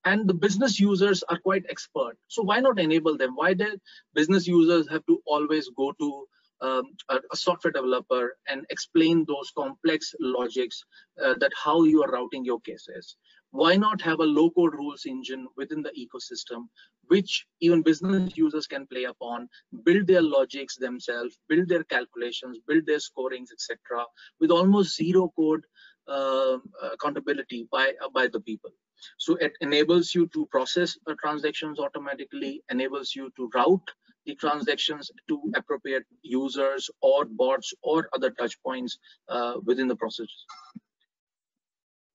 And 0.06 0.28
the 0.30 0.34
business 0.34 0.80
users 0.80 1.24
are 1.24 1.38
quite 1.38 1.66
expert. 1.70 2.18
So 2.30 2.42
why 2.42 2.62
not 2.62 2.80
enable 2.80 3.18
them? 3.18 3.36
Why 3.36 3.54
do 3.54 3.78
business 4.16 4.48
users 4.48 4.88
have 4.90 5.06
to 5.08 5.20
always 5.26 5.70
go 5.76 5.92
to 6.00 6.26
um, 6.62 6.84
a, 7.10 7.18
a, 7.32 7.36
software 7.36 7.72
developer 7.72 8.36
and 8.48 8.66
explain 8.70 9.26
those 9.28 9.52
complex 9.58 10.14
logics 10.20 10.84
uh, 11.24 11.34
that 11.40 11.52
how 11.56 11.84
you 11.84 12.04
are 12.04 12.12
routing 12.12 12.44
your 12.44 12.60
cases 12.62 13.16
why 13.52 13.76
not 13.76 14.02
have 14.02 14.20
a 14.20 14.24
low 14.24 14.50
code 14.52 14.74
rules 14.74 15.06
engine 15.06 15.48
within 15.58 15.82
the 15.82 15.92
ecosystem 15.92 16.68
which 17.08 17.48
even 17.60 17.82
business 17.82 18.38
users 18.38 18.68
can 18.68 18.86
play 18.86 19.06
upon, 19.06 19.50
build 19.84 20.06
their 20.06 20.22
logics 20.22 20.78
themselves, 20.78 21.40
build 21.50 21.68
their 21.68 21.84
calculations, 21.84 22.60
build 22.68 22.86
their 22.86 23.00
scorings, 23.00 23.52
etc., 23.52 24.06
with 24.40 24.52
almost 24.52 24.96
zero 24.96 25.32
code 25.36 25.66
uh, 26.08 26.58
accountability 26.94 27.68
by 27.72 27.94
uh, 28.04 28.10
by 28.14 28.28
the 28.28 28.40
people. 28.40 28.72
So 29.18 29.36
it 29.38 29.54
enables 29.62 30.14
you 30.14 30.28
to 30.34 30.46
process 30.48 30.98
transactions 31.20 31.80
automatically, 31.80 32.62
enables 32.70 33.16
you 33.16 33.32
to 33.38 33.50
route 33.56 33.92
the 34.30 34.36
transactions 34.36 35.12
to 35.28 35.36
appropriate 35.56 36.06
users 36.22 36.90
or 37.02 37.26
bots 37.26 37.74
or 37.82 38.10
other 38.16 38.32
touch 38.42 38.56
points 38.68 39.00
uh, 39.28 39.54
within 39.72 39.88
the 39.88 39.96
process. 39.96 40.28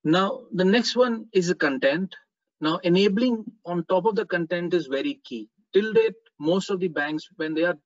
Now, 0.05 0.29
the 0.53 0.65
next 0.65 0.97
one 0.97 1.27
is 1.33 1.49
the 1.49 1.55
content. 1.67 2.15
Now, 2.61 2.77
enabling 2.91 3.45
on 3.65 3.85
top 3.93 4.05
of 4.07 4.17
the 4.17 4.27
content 4.27 4.75
is 4.75 4.87
very 4.87 5.15
key. 5.25 5.49
Till 5.73 5.93
date, 5.93 6.21
most 6.39 6.71
of 6.71 6.81
the 6.81 6.89
banks, 6.89 7.29
when 7.37 7.55
they 7.55 7.65
are 7.71 7.79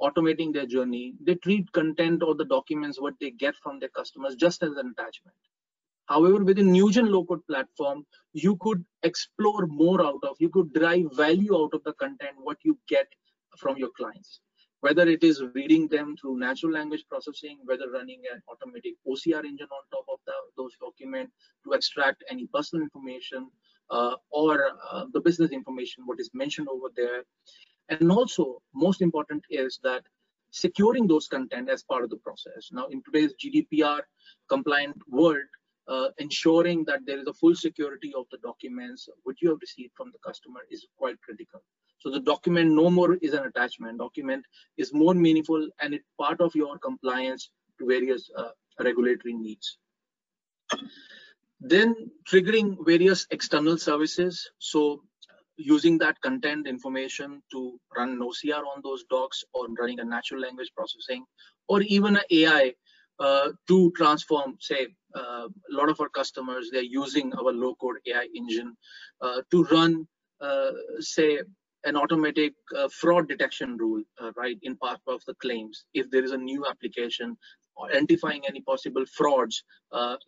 automating 0.00 0.52
their 0.52 0.66
journey, 0.66 1.14
they 1.26 1.34
treat 1.34 1.72
content 1.72 2.22
or 2.22 2.34
the 2.34 2.44
documents, 2.44 3.00
what 3.00 3.14
they 3.20 3.30
get 3.30 3.54
from 3.62 3.80
their 3.80 3.92
customers, 3.98 4.34
just 4.36 4.62
as 4.62 4.72
an 4.82 4.94
attachment. 4.96 5.36
However, 6.06 6.44
within 6.44 6.72
Newgen 6.72 7.10
low-code 7.10 7.46
platform, 7.50 8.04
you 8.32 8.56
could 8.60 8.84
explore 9.02 9.66
more 9.66 10.00
out 10.04 10.22
of, 10.22 10.36
you 10.38 10.50
could 10.50 10.72
derive 10.72 11.06
value 11.16 11.54
out 11.60 11.72
of 11.72 11.82
the 11.84 11.94
content, 11.94 12.36
what 12.48 12.58
you 12.62 12.78
get 12.88 13.06
from 13.58 13.76
your 13.76 13.90
clients. 13.96 14.40
Whether 14.80 15.08
it 15.08 15.24
is 15.24 15.42
reading 15.54 15.88
them 15.88 16.14
through 16.20 16.38
natural 16.38 16.72
language 16.72 17.04
processing, 17.08 17.58
whether 17.64 17.90
running 17.90 18.20
an 18.30 18.42
automatic 18.50 18.94
OCR 19.08 19.44
engine 19.44 19.68
on 19.70 19.82
top 19.90 20.04
of 20.12 20.18
the, 20.26 20.32
those 20.58 20.72
documents 20.78 21.32
to 21.64 21.72
extract 21.72 22.22
any 22.30 22.46
personal 22.52 22.82
information, 22.82 23.48
uh, 23.90 24.16
or 24.30 24.72
uh, 24.90 25.04
the 25.12 25.20
business 25.20 25.50
information, 25.52 26.04
what 26.06 26.20
is 26.20 26.30
mentioned 26.34 26.68
over 26.68 26.88
there. 26.96 27.24
And 27.88 28.10
also, 28.10 28.62
most 28.74 29.00
important 29.02 29.42
is 29.50 29.78
that 29.82 30.02
securing 30.50 31.06
those 31.06 31.28
content 31.28 31.68
as 31.68 31.82
part 31.82 32.04
of 32.04 32.10
the 32.10 32.16
process. 32.18 32.68
Now, 32.72 32.86
in 32.86 33.02
today's 33.02 33.32
GDPR 33.42 34.00
compliant 34.48 34.96
world, 35.08 35.48
uh, 35.88 36.08
ensuring 36.18 36.84
that 36.86 37.00
there 37.06 37.18
is 37.18 37.26
a 37.26 37.32
full 37.32 37.54
security 37.54 38.12
of 38.16 38.24
the 38.30 38.38
documents 38.38 39.08
which 39.24 39.38
you 39.42 39.50
have 39.50 39.58
received 39.60 39.92
from 39.96 40.10
the 40.12 40.18
customer 40.26 40.60
is 40.70 40.86
quite 40.96 41.20
critical. 41.22 41.62
So 41.98 42.10
the 42.10 42.20
document 42.20 42.72
no 42.72 42.90
more 42.90 43.14
is 43.14 43.32
an 43.32 43.44
attachment. 43.44 43.98
Document 43.98 44.44
is 44.76 44.92
more 44.92 45.14
meaningful 45.14 45.68
and 45.80 45.94
it's 45.94 46.06
part 46.18 46.40
of 46.40 46.54
your 46.54 46.78
compliance 46.78 47.50
to 47.78 47.86
various 47.86 48.30
uh, 48.36 48.50
regulatory 48.80 49.34
needs. 49.34 49.78
Then 51.60 52.10
triggering 52.30 52.76
various 52.84 53.26
external 53.30 53.78
services. 53.78 54.50
So 54.58 55.02
using 55.56 55.98
that 55.98 56.20
content 56.20 56.66
information 56.66 57.42
to 57.52 57.78
run 57.96 58.10
an 58.10 58.18
OCR 58.18 58.62
on 58.74 58.82
those 58.82 59.04
docs 59.04 59.44
or 59.54 59.66
running 59.78 60.00
a 60.00 60.04
natural 60.04 60.40
language 60.40 60.70
processing 60.76 61.24
or 61.68 61.80
even 61.82 62.16
an 62.16 62.22
AI 62.30 62.74
uh, 63.18 63.50
to 63.68 63.92
transform, 63.96 64.56
say, 64.60 64.88
uh, 65.14 65.46
a 65.46 65.72
lot 65.72 65.88
of 65.88 66.00
our 66.00 66.08
customers, 66.08 66.68
they're 66.72 66.82
using 66.82 67.32
our 67.34 67.52
low 67.52 67.74
code 67.76 67.96
AI 68.06 68.26
engine 68.34 68.76
uh, 69.20 69.40
to 69.50 69.64
run, 69.64 70.06
uh, 70.40 70.70
say, 70.98 71.40
an 71.84 71.96
automatic 71.96 72.54
uh, 72.76 72.88
fraud 72.88 73.28
detection 73.28 73.76
rule, 73.76 74.02
uh, 74.20 74.32
right, 74.36 74.58
in 74.62 74.76
part 74.76 74.98
of 75.06 75.22
the 75.26 75.34
claims. 75.34 75.84
If 75.92 76.10
there 76.10 76.24
is 76.24 76.32
a 76.32 76.36
new 76.36 76.64
application 76.68 77.36
identifying 77.92 78.42
any 78.48 78.60
possible 78.62 79.04
frauds 79.16 79.64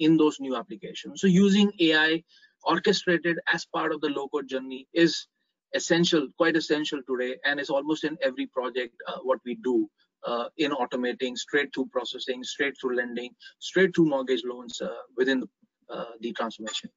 in 0.00 0.16
those 0.16 0.40
new 0.40 0.56
applications. 0.56 1.20
So 1.20 1.28
using 1.28 1.70
AI 1.78 2.22
orchestrated 2.64 3.38
as 3.52 3.64
part 3.66 3.92
of 3.92 4.00
the 4.00 4.08
low 4.08 4.26
code 4.28 4.48
journey 4.48 4.88
is 4.92 5.28
essential, 5.72 6.26
quite 6.36 6.56
essential 6.56 7.00
today, 7.08 7.36
and 7.44 7.60
is 7.60 7.70
almost 7.70 8.02
in 8.02 8.18
every 8.20 8.46
project 8.46 8.94
what 9.22 9.38
we 9.44 9.54
do 9.62 9.88
uh, 10.24 10.48
in 10.56 10.70
automating 10.72 11.36
straight 11.36 11.70
through 11.74 11.86
processing, 11.92 12.42
straight 12.42 12.74
through 12.80 12.96
lending, 12.96 13.30
straight 13.58 13.94
through 13.94 14.06
mortgage 14.06 14.42
loans 14.44 14.80
uh, 14.80 14.88
within 15.16 15.44
uh, 15.90 16.04
the 16.20 16.32
transformation. 16.32 16.90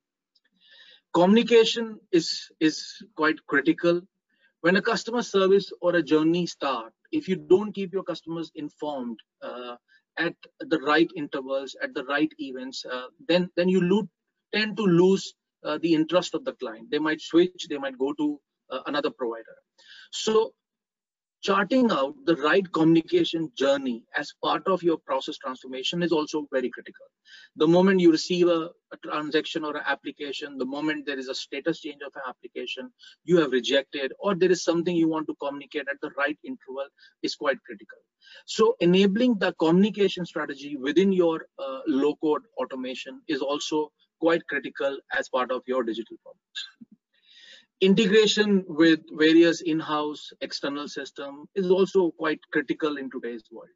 Communication 1.14 2.00
is, 2.12 2.50
is 2.60 2.84
quite 3.16 3.38
critical. 3.48 4.02
When 4.62 4.76
a 4.76 4.82
customer 4.82 5.22
service 5.22 5.72
or 5.82 5.96
a 5.96 6.04
journey 6.04 6.46
start, 6.46 6.92
if 7.12 7.28
you 7.28 7.36
don't 7.36 7.74
keep 7.74 7.94
your 7.94 8.04
customers 8.04 8.52
informed 8.56 9.18
uh, 9.42 9.76
at 10.18 10.36
the 10.60 10.80
right 10.80 11.10
intervals, 11.16 11.76
at 11.82 11.94
the 11.94 12.04
right 12.06 12.32
events, 12.40 12.86
uh, 12.86 13.08
then, 13.28 13.50
then 13.56 13.70
you 13.70 14.10
tend 14.54 14.78
to 14.78 14.84
lose 14.84 15.34
uh, 15.64 15.78
the 15.82 15.94
interest 15.94 16.36
of 16.36 16.46
the 16.46 16.54
client. 16.54 16.92
They 16.92 17.00
might 17.00 17.22
switch, 17.22 17.68
they 17.70 17.78
might 17.78 17.98
go 17.98 18.14
to 18.14 18.40
another 18.86 19.10
provider. 19.10 19.56
So 20.12 20.54
charting 21.42 21.90
out 21.92 22.14
the 22.26 22.36
right 22.38 22.70
communication 22.74 23.52
journey 23.58 24.04
as 24.18 24.34
part 24.44 24.68
of 24.68 24.84
your 24.84 24.98
process 24.98 25.38
transformation 25.38 26.04
is 26.04 26.12
also 26.12 26.48
very 26.52 26.70
critical. 26.70 27.06
The 27.56 27.68
moment 27.68 28.00
you 28.00 28.12
receive 28.12 28.48
a, 28.48 28.70
a, 28.92 28.98
transaction 29.04 29.64
or 29.64 29.78
an 29.78 29.84
application, 29.86 30.58
the 30.58 30.66
moment 30.66 31.06
there 31.06 31.18
is 31.18 31.30
a 31.30 31.36
status 31.36 31.80
change 31.80 32.02
of 32.06 32.14
an 32.16 32.24
application 32.28 32.92
you 33.24 33.38
have 33.38 33.52
rejected, 33.52 34.12
or 34.20 34.36
there 34.36 34.52
is 34.52 34.64
something 34.64 34.96
you 34.96 35.08
want 35.08 35.28
to 35.28 35.36
communicate 35.42 35.88
at 35.90 36.02
the 36.02 36.12
right 36.18 36.38
interval 36.44 36.88
is 37.24 37.36
quite 37.36 37.58
critical. 37.66 38.00
So 38.46 38.76
enabling 38.80 39.36
the 39.40 39.54
communication 39.54 40.26
strategy 40.26 40.76
within 40.76 41.12
your 41.12 41.46
uh, 41.58 41.80
low 41.88 42.16
code 42.16 42.42
automation 42.58 43.22
is 43.28 43.42
also 43.42 43.92
quite 44.20 44.46
critical 44.48 44.98
as 45.18 45.30
part 45.30 45.52
of 45.52 45.62
your 45.66 45.84
digital 45.84 46.18
products. 46.24 46.89
Integration 47.82 48.66
with 48.68 49.00
various 49.14 49.62
in-house 49.62 50.34
external 50.42 50.90
system 50.90 51.46
is 51.56 51.72
also 51.72 52.12
quite 52.12 52.42
critical 52.52 52.98
in 52.98 53.10
today's 53.10 53.44
world. 53.54 53.70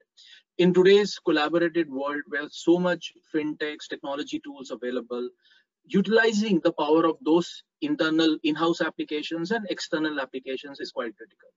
In 0.58 0.74
today's 0.74 1.18
collaborated 1.20 1.90
world 1.90 2.22
where 2.28 2.50
so 2.52 2.78
much 2.78 3.14
fintechs, 3.34 3.88
technology 3.90 4.42
tools 4.44 4.72
available, 4.72 5.30
utilizing 5.86 6.60
the 6.60 6.74
power 6.74 7.06
of 7.06 7.16
those 7.24 7.64
internal 7.82 8.38
in-house 8.44 8.82
applications 8.82 9.52
and 9.52 9.66
external 9.70 10.20
applications 10.20 10.82
is 10.82 10.92
quite 10.92 11.16
critical. 11.16 11.50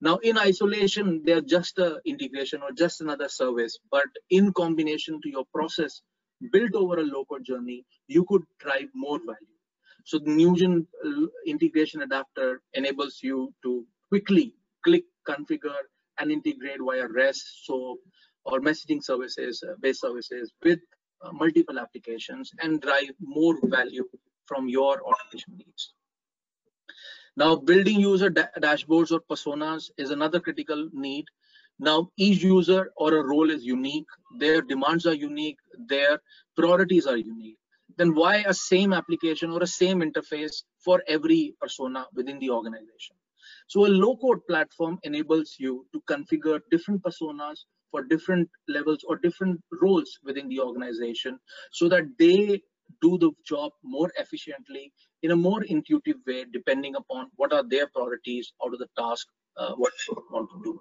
Now, 0.00 0.16
in 0.16 0.38
isolation, 0.38 1.22
they're 1.24 1.40
just 1.40 1.78
an 1.78 2.00
integration 2.04 2.62
or 2.62 2.72
just 2.72 3.00
another 3.00 3.28
service, 3.28 3.78
but 3.92 4.08
in 4.28 4.52
combination 4.52 5.20
to 5.22 5.30
your 5.30 5.44
process 5.54 6.02
built 6.50 6.74
over 6.74 6.98
a 6.98 7.04
low-code 7.04 7.44
journey, 7.44 7.84
you 8.08 8.24
could 8.28 8.42
drive 8.58 8.88
more 8.92 9.20
value. 9.20 9.55
So 10.06 10.18
the 10.18 10.30
Newgen 10.30 10.86
uh, 11.04 11.26
integration 11.46 12.02
adapter 12.02 12.62
enables 12.74 13.18
you 13.22 13.52
to 13.64 13.84
quickly 14.08 14.54
click, 14.84 15.04
configure, 15.28 15.82
and 16.20 16.30
integrate 16.30 16.78
via 16.80 17.08
REST, 17.08 17.64
so 17.64 17.98
or 18.44 18.60
messaging 18.60 19.02
services, 19.02 19.62
uh, 19.68 19.74
based 19.80 20.00
services 20.00 20.52
with 20.62 20.78
uh, 21.22 21.32
multiple 21.32 21.80
applications 21.80 22.52
and 22.62 22.80
drive 22.80 23.10
more 23.20 23.58
value 23.64 24.04
from 24.46 24.68
your 24.68 25.02
automation 25.02 25.56
needs. 25.56 25.92
Now, 27.36 27.56
building 27.56 27.98
user 27.98 28.30
da 28.30 28.44
dashboards 28.60 29.10
or 29.10 29.20
personas 29.20 29.90
is 29.98 30.10
another 30.10 30.38
critical 30.38 30.88
need 30.92 31.26
now, 31.78 32.10
each 32.16 32.42
user 32.42 32.90
or 32.96 33.14
a 33.16 33.22
role 33.22 33.50
is 33.50 33.64
unique, 33.64 34.06
their 34.38 34.62
demands 34.62 35.06
are 35.06 35.14
unique, 35.14 35.58
their 35.88 36.20
priorities 36.56 37.06
are 37.06 37.18
unique. 37.18 37.58
Then 37.96 38.14
why 38.14 38.44
a 38.46 38.54
same 38.54 38.92
application 38.92 39.50
or 39.50 39.62
a 39.62 39.66
same 39.66 40.00
interface 40.00 40.62
for 40.84 41.02
every 41.08 41.54
persona 41.60 42.06
within 42.14 42.38
the 42.38 42.50
organization? 42.50 43.16
So 43.68 43.86
a 43.86 43.88
low-code 43.88 44.46
platform 44.48 44.98
enables 45.02 45.56
you 45.58 45.86
to 45.92 46.00
configure 46.08 46.60
different 46.70 47.02
personas 47.02 47.64
for 47.90 48.02
different 48.02 48.48
levels 48.68 49.04
or 49.08 49.16
different 49.16 49.60
roles 49.80 50.18
within 50.24 50.48
the 50.48 50.60
organization 50.60 51.38
so 51.72 51.88
that 51.88 52.04
they 52.18 52.62
do 53.02 53.18
the 53.18 53.30
job 53.44 53.72
more 53.82 54.10
efficiently 54.18 54.92
in 55.22 55.30
a 55.32 55.36
more 55.36 55.62
intuitive 55.64 56.16
way, 56.26 56.44
depending 56.52 56.94
upon 56.96 57.28
what 57.36 57.52
are 57.52 57.64
their 57.68 57.88
priorities 57.88 58.52
out 58.64 58.72
of 58.72 58.78
the 58.78 58.88
task, 58.98 59.26
uh, 59.56 59.72
what 59.72 59.92
they 60.08 60.14
want 60.30 60.48
to 60.50 60.62
do. 60.62 60.80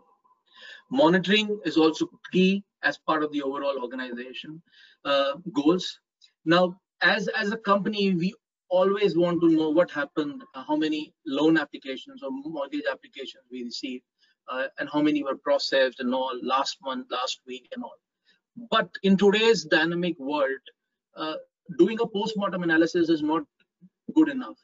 Monitoring 0.91 1.60
is 1.65 1.78
also 1.78 2.10
key 2.32 2.63
as 2.84 2.97
part 2.97 3.23
of 3.23 3.32
the 3.32 3.41
overall 3.41 3.82
organization 3.82 4.62
uh, 5.04 5.34
goals. 5.54 5.99
Now, 6.45 6.80
as, 7.13 7.28
as 7.41 7.52
a 7.52 7.58
company, 7.58 8.04
we 8.13 8.34
always 8.70 9.15
want 9.24 9.39
to 9.41 9.50
know 9.50 9.70
what 9.70 9.91
happened, 9.91 10.41
uh, 10.56 10.63
how 10.68 10.76
many 10.76 11.13
loan 11.26 11.58
applications 11.58 12.24
or 12.24 12.30
mortgage 12.32 12.88
applications 12.91 13.44
we 13.52 13.63
received, 13.63 14.04
uh, 14.52 14.68
and 14.80 14.89
how 14.91 15.02
many 15.02 15.24
were 15.24 15.38
processed 15.38 16.00
and 16.00 16.13
all 16.13 16.36
last 16.54 16.78
month, 16.88 17.06
last 17.12 17.41
week, 17.48 17.68
and 17.74 17.84
all. 17.84 18.00
But 18.72 18.89
in 19.04 19.18
today's 19.18 19.65
dynamic 19.65 20.15
world, 20.20 20.63
uh, 21.15 21.36
doing 21.78 22.00
a 22.02 22.08
post-mortem 22.08 22.63
analysis 22.63 23.10
is 23.10 23.22
not 23.22 23.44
good 24.15 24.30
enough. 24.30 24.58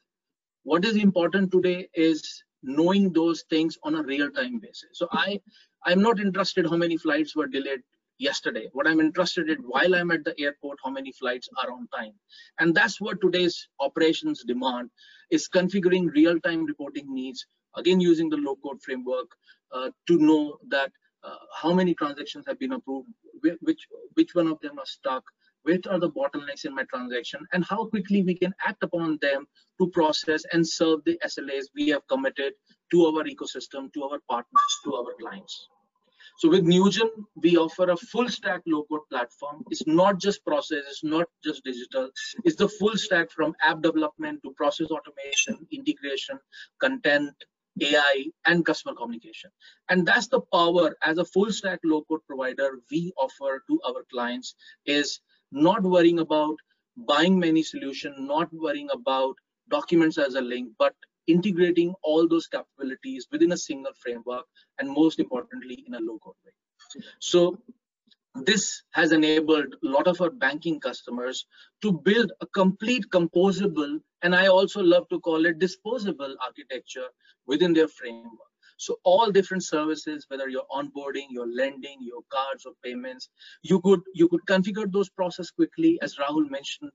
What 0.64 0.86
is 0.86 0.96
important 0.96 1.52
today 1.52 1.90
is 1.94 2.44
knowing 2.64 3.12
those 3.12 3.44
things 3.50 3.78
on 3.84 3.96
a 3.96 4.04
real-time 4.04 4.60
basis. 4.60 4.90
So 4.94 5.08
I 5.12 5.40
I'm 5.86 6.02
not 6.02 6.20
interested 6.20 6.68
how 6.68 6.78
many 6.78 6.98
flights 6.98 7.36
were 7.36 7.48
delayed 7.48 7.82
yesterday. 8.22 8.70
What 8.74 8.88
I'm 8.88 9.00
interested 9.00 9.50
in 9.50 9.58
while 9.60 9.96
I'm 9.96 10.12
at 10.12 10.24
the 10.24 10.40
airport, 10.40 10.78
how 10.84 10.92
many 10.92 11.12
flights 11.12 11.50
are 11.62 11.72
on 11.72 11.88
time. 11.94 12.14
And 12.60 12.76
that's 12.76 13.02
what 13.02 13.20
today's 13.22 13.68
operations 13.80 14.44
demand 14.44 14.90
is 15.32 15.50
configuring 15.50 16.12
real-time 16.14 16.66
reporting 16.66 17.14
needs, 17.14 17.46
again, 17.76 18.00
using 18.00 18.30
the 18.30 18.38
low-code 18.38 18.82
framework 18.84 19.28
uh, 19.74 19.90
to 20.08 20.18
know 20.18 20.58
that 20.70 20.92
uh, 21.24 21.36
how 21.56 21.74
many 21.74 21.94
transactions 21.94 22.46
have 22.48 22.60
been 22.60 22.74
approved, 22.74 23.10
which, 23.42 23.88
which 24.14 24.36
one 24.36 24.48
of 24.48 24.60
them 24.62 24.80
are 24.80 24.86
stuck, 24.86 25.24
which 25.64 25.86
are 25.88 26.00
the 26.00 26.10
bottlenecks 26.10 26.66
in 26.66 26.74
my 26.74 26.84
transaction, 26.86 27.46
and 27.54 27.64
how 27.66 27.86
quickly 27.86 28.24
we 28.24 28.36
can 28.36 28.54
act 28.66 28.84
upon 28.84 29.18
them 29.22 29.46
to 29.80 29.88
process 29.90 30.44
and 30.52 30.68
serve 30.68 31.00
the 31.06 31.20
SLAs 31.26 31.66
we 31.76 31.90
have 31.90 32.08
committed 32.08 32.54
to 32.92 33.06
our 33.06 33.24
ecosystem, 33.24 33.92
to 33.94 34.04
our 34.04 34.20
partners, 34.30 34.74
to 34.84 34.96
our 34.96 35.14
clients. 35.20 35.68
So 36.42 36.50
with 36.50 36.66
Newgen, 36.66 37.08
we 37.36 37.56
offer 37.56 37.92
a 37.92 37.96
full 37.96 38.28
stack 38.28 38.62
low 38.66 38.84
code 38.90 39.08
platform. 39.12 39.64
It's 39.70 39.86
not 39.86 40.20
just 40.20 40.44
process, 40.44 40.86
it's 40.90 41.04
not 41.04 41.28
just 41.44 41.64
digital. 41.64 42.10
It's 42.44 42.56
the 42.56 42.68
full 42.68 42.98
stack 42.98 43.30
from 43.30 43.54
app 43.62 43.84
development 43.84 44.42
to 44.44 44.52
process 44.54 44.88
automation, 44.88 45.68
integration, 45.72 46.40
content, 46.80 47.30
AI, 47.80 48.26
and 48.48 48.66
customer 48.66 48.96
communication. 48.96 49.52
And 49.90 50.04
that's 50.04 50.30
the 50.30 50.42
power 50.52 50.98
as 51.04 51.20
a 51.20 51.26
full 51.26 51.52
stack 51.52 51.80
low 51.84 52.02
code 52.10 52.22
provider 52.26 52.80
we 52.90 53.14
offer 53.20 53.64
to 53.70 53.80
our 53.88 54.04
clients 54.12 54.56
is 54.88 55.20
not 55.52 55.84
worrying 55.84 56.18
about 56.18 56.56
buying 56.98 57.38
many 57.38 57.62
solutions, 57.62 58.16
not 58.18 58.52
worrying 58.52 58.90
about 58.92 59.36
documents 59.70 60.18
as 60.18 60.34
a 60.34 60.42
link, 60.42 60.72
but 60.80 60.96
integrating 61.28 61.94
all 62.04 62.28
those 62.28 62.48
capabilities 62.48 63.28
within 63.32 63.52
a 63.52 63.58
single 63.58 63.94
framework 64.04 64.46
and 64.80 64.90
most 64.90 65.20
importantly 65.20 65.84
in 65.88 65.94
a 65.94 66.00
low 66.00 66.18
code 66.20 66.36
way 66.46 67.04
so 67.20 67.58
this 68.36 68.84
has 68.92 69.12
enabled 69.12 69.76
a 69.84 69.88
lot 69.88 70.08
of 70.08 70.22
our 70.22 70.30
banking 70.30 70.80
customers 70.80 71.46
to 71.82 71.92
build 71.92 72.32
a 72.42 72.46
complete 72.48 73.06
composable 73.10 74.00
and 74.22 74.36
i 74.36 74.48
also 74.48 74.82
love 74.82 75.08
to 75.10 75.20
call 75.20 75.46
it 75.46 75.60
disposable 75.60 76.36
architecture 76.46 77.10
within 77.48 77.74
their 77.74 77.88
framework 77.88 78.52
So 78.82 78.98
all 79.04 79.32
different 79.32 79.64
services, 79.64 80.26
whether 80.28 80.50
you're 80.50 80.70
onboarding, 80.76 81.28
your 81.30 81.48
lending, 81.48 82.00
your 82.02 82.22
cards 82.36 82.66
or 82.66 82.74
payments, 82.84 83.30
you 83.62 83.80
could 83.82 84.02
you 84.22 84.28
could 84.28 84.46
configure 84.52 84.92
those 84.92 85.10
process 85.10 85.52
quickly, 85.52 86.00
as 86.02 86.16
Rahul 86.22 86.50
mentioned, 86.50 86.92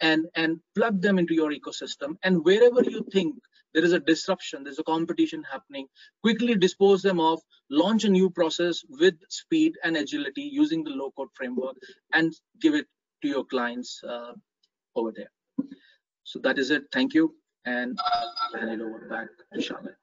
and 0.00 0.26
and 0.34 0.60
plug 0.74 1.00
them 1.06 1.18
into 1.22 1.34
your 1.34 1.50
ecosystem. 1.50 2.16
And 2.22 2.44
wherever 2.44 2.82
you 2.82 3.06
think 3.16 3.36
there 3.74 3.84
is 3.84 3.92
a 3.92 4.00
disruption, 4.00 4.64
there's 4.64 4.78
a 4.78 4.84
competition 4.84 5.44
happening, 5.50 5.86
quickly 6.22 6.54
dispose 6.54 7.02
them 7.02 7.20
off, 7.20 7.40
launch 7.70 8.04
a 8.04 8.08
new 8.08 8.30
process 8.30 8.82
with 8.88 9.14
speed 9.28 9.74
and 9.84 9.96
agility 9.96 10.42
using 10.42 10.82
the 10.84 10.90
low 10.90 11.10
code 11.16 11.28
framework, 11.34 11.76
and 12.12 12.32
give 12.60 12.74
it 12.74 12.86
to 13.22 13.28
your 13.28 13.44
clients 13.44 14.00
uh, 14.08 14.32
over 14.96 15.12
there. 15.14 15.30
So 16.24 16.38
that 16.40 16.58
is 16.58 16.70
it. 16.70 16.84
Thank 16.92 17.14
you. 17.14 17.34
And 17.66 17.98
hand 18.58 18.70
it 18.70 18.80
over 18.80 19.06
back 19.08 19.28
to 19.52 19.60
Charlotte. 19.60 19.99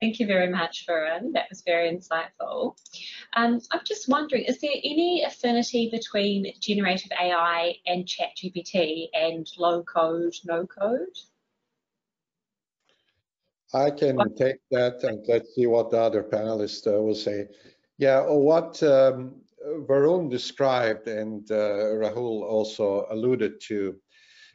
Thank 0.00 0.18
you. 0.18 0.26
Very 0.26 0.48
much, 0.48 0.86
Varun. 0.86 1.34
That 1.34 1.50
was 1.50 1.60
very 1.60 1.94
insightful. 1.94 2.74
Um, 3.34 3.60
I'm 3.70 3.80
just 3.84 4.08
wondering, 4.08 4.44
is 4.44 4.58
there 4.60 4.70
any 4.82 5.24
affinity 5.24 5.90
between 5.90 6.54
generative 6.58 7.12
AI 7.20 7.74
and 7.86 8.06
ChatGPT 8.06 9.08
and 9.12 9.46
low 9.58 9.82
code, 9.82 10.32
no 10.46 10.66
code? 10.66 11.16
I 13.74 13.90
can 13.90 14.16
what? 14.16 14.36
take 14.36 14.56
that 14.70 15.04
and 15.04 15.22
let's 15.28 15.54
see 15.54 15.66
what 15.66 15.90
the 15.90 15.98
other 15.98 16.22
panelists 16.22 16.86
uh, 16.86 17.00
will 17.02 17.14
say. 17.14 17.48
Yeah, 17.98 18.20
or 18.20 18.42
what 18.42 18.82
um, 18.82 19.42
Varun 19.86 20.30
described 20.30 21.08
and 21.08 21.48
uh, 21.50 21.92
Rahul 22.00 22.42
also 22.42 23.06
alluded 23.10 23.60
to 23.68 23.96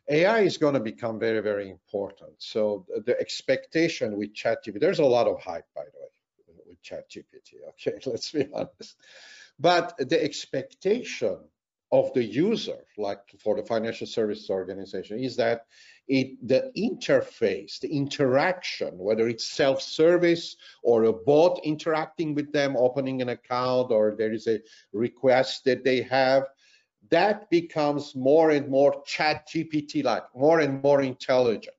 AI 0.09 0.41
is 0.41 0.57
going 0.57 0.75
to 0.75 0.79
become 0.79 1.19
very, 1.19 1.41
very 1.41 1.69
important. 1.69 2.33
So 2.37 2.85
the 3.05 3.19
expectation 3.19 4.17
with 4.17 4.33
ChatGPT, 4.33 4.79
there's 4.79 4.99
a 4.99 5.05
lot 5.05 5.27
of 5.27 5.41
hype, 5.41 5.65
by 5.75 5.83
the 5.83 5.99
way, 5.99 6.57
with 6.67 6.81
ChatGPT. 6.83 7.55
Okay, 7.87 7.97
let's 8.05 8.31
be 8.31 8.47
honest. 8.53 8.95
But 9.59 9.95
the 9.97 10.21
expectation 10.23 11.37
of 11.91 12.13
the 12.13 12.23
user, 12.23 12.83
like 12.97 13.19
for 13.39 13.55
the 13.55 13.63
financial 13.63 14.07
services 14.07 14.49
organization, 14.49 15.19
is 15.19 15.35
that 15.37 15.65
it 16.07 16.47
the 16.47 16.71
interface, 16.77 17.79
the 17.79 17.87
interaction, 17.87 18.97
whether 18.97 19.27
it's 19.27 19.45
self-service 19.45 20.55
or 20.83 21.05
a 21.05 21.13
bot 21.13 21.59
interacting 21.63 22.35
with 22.35 22.51
them, 22.51 22.75
opening 22.77 23.21
an 23.21 23.29
account, 23.29 23.91
or 23.91 24.15
there 24.17 24.33
is 24.33 24.47
a 24.47 24.59
request 24.93 25.65
that 25.65 25.83
they 25.83 26.01
have, 26.01 26.47
that 27.09 27.49
becomes 27.49 28.15
more 28.15 28.51
and 28.51 28.69
more 28.69 29.03
ChatGPT 29.03 30.03
like, 30.03 30.23
more 30.35 30.59
and 30.59 30.81
more 30.83 31.01
intelligent. 31.01 31.75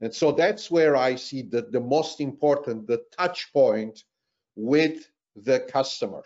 And 0.00 0.14
so 0.14 0.32
that's 0.32 0.70
where 0.70 0.96
I 0.96 1.16
see 1.16 1.42
the, 1.42 1.62
the 1.62 1.80
most 1.80 2.20
important, 2.20 2.86
the 2.86 3.02
touch 3.16 3.52
point 3.52 4.02
with 4.56 5.06
the 5.36 5.60
customer. 5.60 6.22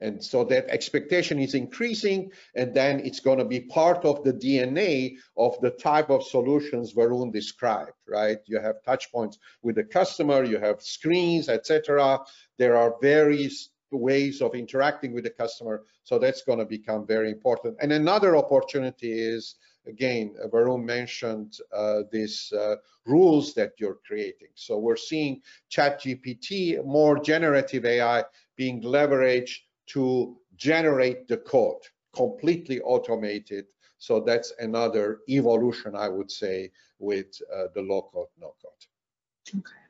And 0.00 0.22
so 0.22 0.44
that 0.44 0.68
expectation 0.68 1.40
is 1.40 1.54
increasing, 1.54 2.30
and 2.54 2.72
then 2.72 3.00
it's 3.00 3.18
going 3.18 3.38
to 3.38 3.44
be 3.44 3.60
part 3.60 4.04
of 4.04 4.22
the 4.22 4.32
DNA 4.32 5.16
of 5.36 5.60
the 5.60 5.70
type 5.70 6.08
of 6.08 6.22
solutions 6.22 6.94
Varun 6.94 7.32
described, 7.32 7.94
right? 8.06 8.38
You 8.46 8.60
have 8.60 8.82
touch 8.84 9.10
points 9.10 9.38
with 9.62 9.74
the 9.74 9.82
customer, 9.82 10.44
you 10.44 10.58
have 10.58 10.80
screens, 10.80 11.48
etc. 11.48 12.20
There 12.58 12.76
are 12.76 12.94
various 13.02 13.70
ways 13.90 14.40
of 14.42 14.54
interacting 14.54 15.12
with 15.12 15.24
the 15.24 15.30
customer. 15.30 15.84
So 16.04 16.18
that's 16.18 16.42
going 16.42 16.58
to 16.58 16.64
become 16.64 17.06
very 17.06 17.30
important. 17.30 17.76
And 17.80 17.92
another 17.92 18.36
opportunity 18.36 19.12
is, 19.12 19.56
again, 19.86 20.34
Varun 20.52 20.84
mentioned 20.84 21.58
uh, 21.74 22.02
these 22.12 22.52
uh, 22.52 22.76
rules 23.06 23.54
that 23.54 23.72
you're 23.78 23.98
creating. 24.06 24.48
So 24.54 24.78
we're 24.78 24.96
seeing 24.96 25.40
ChatGPT, 25.70 26.84
more 26.84 27.18
generative 27.18 27.84
AI 27.84 28.24
being 28.56 28.82
leveraged 28.82 29.56
to 29.88 30.36
generate 30.56 31.28
the 31.28 31.38
code, 31.38 31.82
completely 32.14 32.80
automated. 32.80 33.66
So 33.98 34.20
that's 34.20 34.52
another 34.58 35.20
evolution, 35.28 35.96
I 35.96 36.08
would 36.08 36.30
say, 36.30 36.70
with 36.98 37.40
uh, 37.54 37.64
the 37.74 37.82
low 37.82 38.02
code, 38.12 38.28
no 38.38 38.54
code. 38.62 39.60
Okay. 39.60 39.87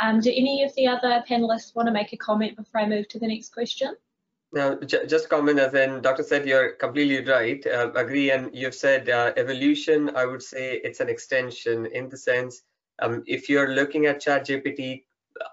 Um, 0.00 0.20
do 0.20 0.32
any 0.34 0.62
of 0.62 0.74
the 0.74 0.86
other 0.86 1.22
panelists 1.28 1.74
want 1.74 1.86
to 1.86 1.92
make 1.92 2.12
a 2.12 2.16
comment 2.16 2.56
before 2.56 2.80
I 2.80 2.86
move 2.86 3.08
to 3.08 3.18
the 3.18 3.28
next 3.28 3.52
question? 3.52 3.96
No, 4.52 4.80
just 4.80 5.28
comment 5.28 5.60
as 5.60 5.74
in 5.74 6.02
Dr. 6.02 6.24
Seth 6.24 6.46
you're 6.46 6.72
completely 6.72 7.24
right. 7.24 7.64
Uh, 7.64 7.92
agree, 7.92 8.32
and 8.32 8.50
you've 8.52 8.74
said 8.74 9.08
uh, 9.08 9.32
evolution. 9.36 10.10
I 10.16 10.26
would 10.26 10.42
say 10.42 10.80
it's 10.82 10.98
an 10.98 11.08
extension 11.08 11.86
in 11.86 12.08
the 12.08 12.16
sense 12.16 12.62
um, 13.00 13.22
if 13.26 13.48
you're 13.48 13.74
looking 13.74 14.06
at 14.06 14.22
ChatGPT, 14.22 15.04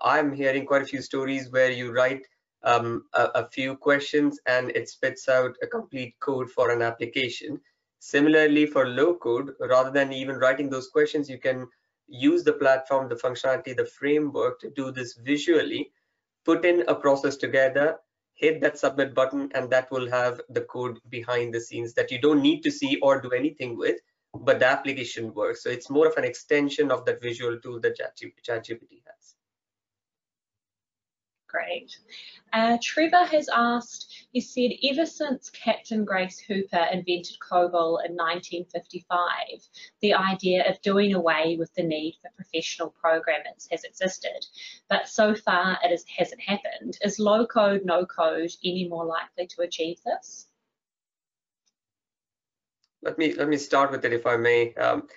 I'm 0.02 0.34
hearing 0.34 0.66
quite 0.66 0.82
a 0.82 0.86
few 0.86 1.02
stories 1.02 1.50
where 1.50 1.72
you 1.72 1.92
write 1.92 2.26
um, 2.64 3.06
a, 3.14 3.24
a, 3.36 3.50
few 3.50 3.76
questions 3.78 4.40
and 4.48 4.72
it 4.72 4.90
spits 4.90 5.30
out 5.30 5.56
a 5.62 5.68
complete 5.68 6.16
code 6.20 6.52
for 6.52 6.72
an 6.72 6.82
application. 6.82 7.62
Similarly, 8.00 8.66
for 8.66 8.88
low 8.88 9.16
code, 9.16 9.52
rather 9.60 9.92
than 9.92 10.12
even 10.12 10.36
writing 10.36 10.70
those 10.70 10.90
questions, 10.90 11.30
you 11.30 11.40
can 11.40 11.68
use 12.08 12.44
the 12.44 12.54
platform, 12.54 13.10
the 13.10 13.16
functionality, 13.16 13.76
the 13.76 13.86
framework 13.86 14.60
to 14.62 14.70
do 14.70 14.92
this 14.92 15.16
visually, 15.16 15.92
put 16.46 16.66
in 16.66 16.84
a 16.88 16.96
process 16.96 17.38
together, 17.38 17.98
hit 18.34 18.62
that 18.62 18.78
submit 18.78 19.14
button, 19.14 19.50
and 19.56 19.70
that 19.70 19.90
will 19.92 20.10
have 20.10 20.42
the 20.50 20.62
code 20.62 21.00
behind 21.10 21.54
the 21.54 21.62
scenes 21.62 21.94
that 21.94 22.12
you 22.12 22.20
don't 22.20 22.42
need 22.42 22.62
to 22.62 22.72
see 22.72 23.00
or 23.02 23.20
do 23.22 23.32
anything 23.32 23.78
with, 23.78 24.00
but 24.42 24.60
the 24.60 24.68
application 24.68 25.34
works. 25.34 25.64
So 25.64 25.70
it's 25.70 25.90
more 25.90 26.08
of 26.08 26.18
an 26.18 26.24
extension 26.24 26.92
of 26.92 27.06
that 27.06 27.22
visual 27.22 27.60
tool 27.60 27.80
that 27.82 27.98
ChatGPT 27.98 29.02
has. 29.06 29.37
Great. 31.48 31.98
Uh, 32.52 32.78
Trevor 32.82 33.26
has 33.26 33.50
asked, 33.50 34.28
he 34.34 34.42
said, 34.42 34.72
ever 34.84 35.06
since 35.06 35.50
Captain 35.50 36.04
Grace 36.04 36.42
Hopper 36.42 36.88
invented 36.92 37.38
COBOL 37.40 38.00
in 38.06 38.16
1955, 38.16 39.38
the 40.02 40.14
idea 40.14 40.70
of 40.70 40.82
doing 40.82 41.14
away 41.14 41.56
with 41.58 41.74
the 41.76 41.84
need 41.84 42.18
for 42.22 42.30
professional 42.36 42.90
programmers 42.90 43.68
has 43.72 43.84
existed, 43.84 44.46
but 44.90 45.08
so 45.08 45.36
far 45.36 45.80
it 45.84 45.92
is, 45.92 46.04
hasn't 46.18 46.42
happened. 46.42 46.98
Is 47.02 47.18
low 47.18 47.46
code, 47.46 47.86
no 47.86 48.06
code 48.06 48.52
any 48.64 48.88
more 48.88 49.06
likely 49.06 49.48
to 49.48 49.62
achieve 49.62 50.00
this? 50.06 50.48
Let 53.04 53.18
me 53.18 53.34
let 53.34 53.48
me 53.48 53.58
start 53.58 53.92
with 53.92 54.04
it, 54.04 54.12
if 54.12 54.26
I 54.26 54.36
may. 54.36 54.74
Um, 54.74 55.08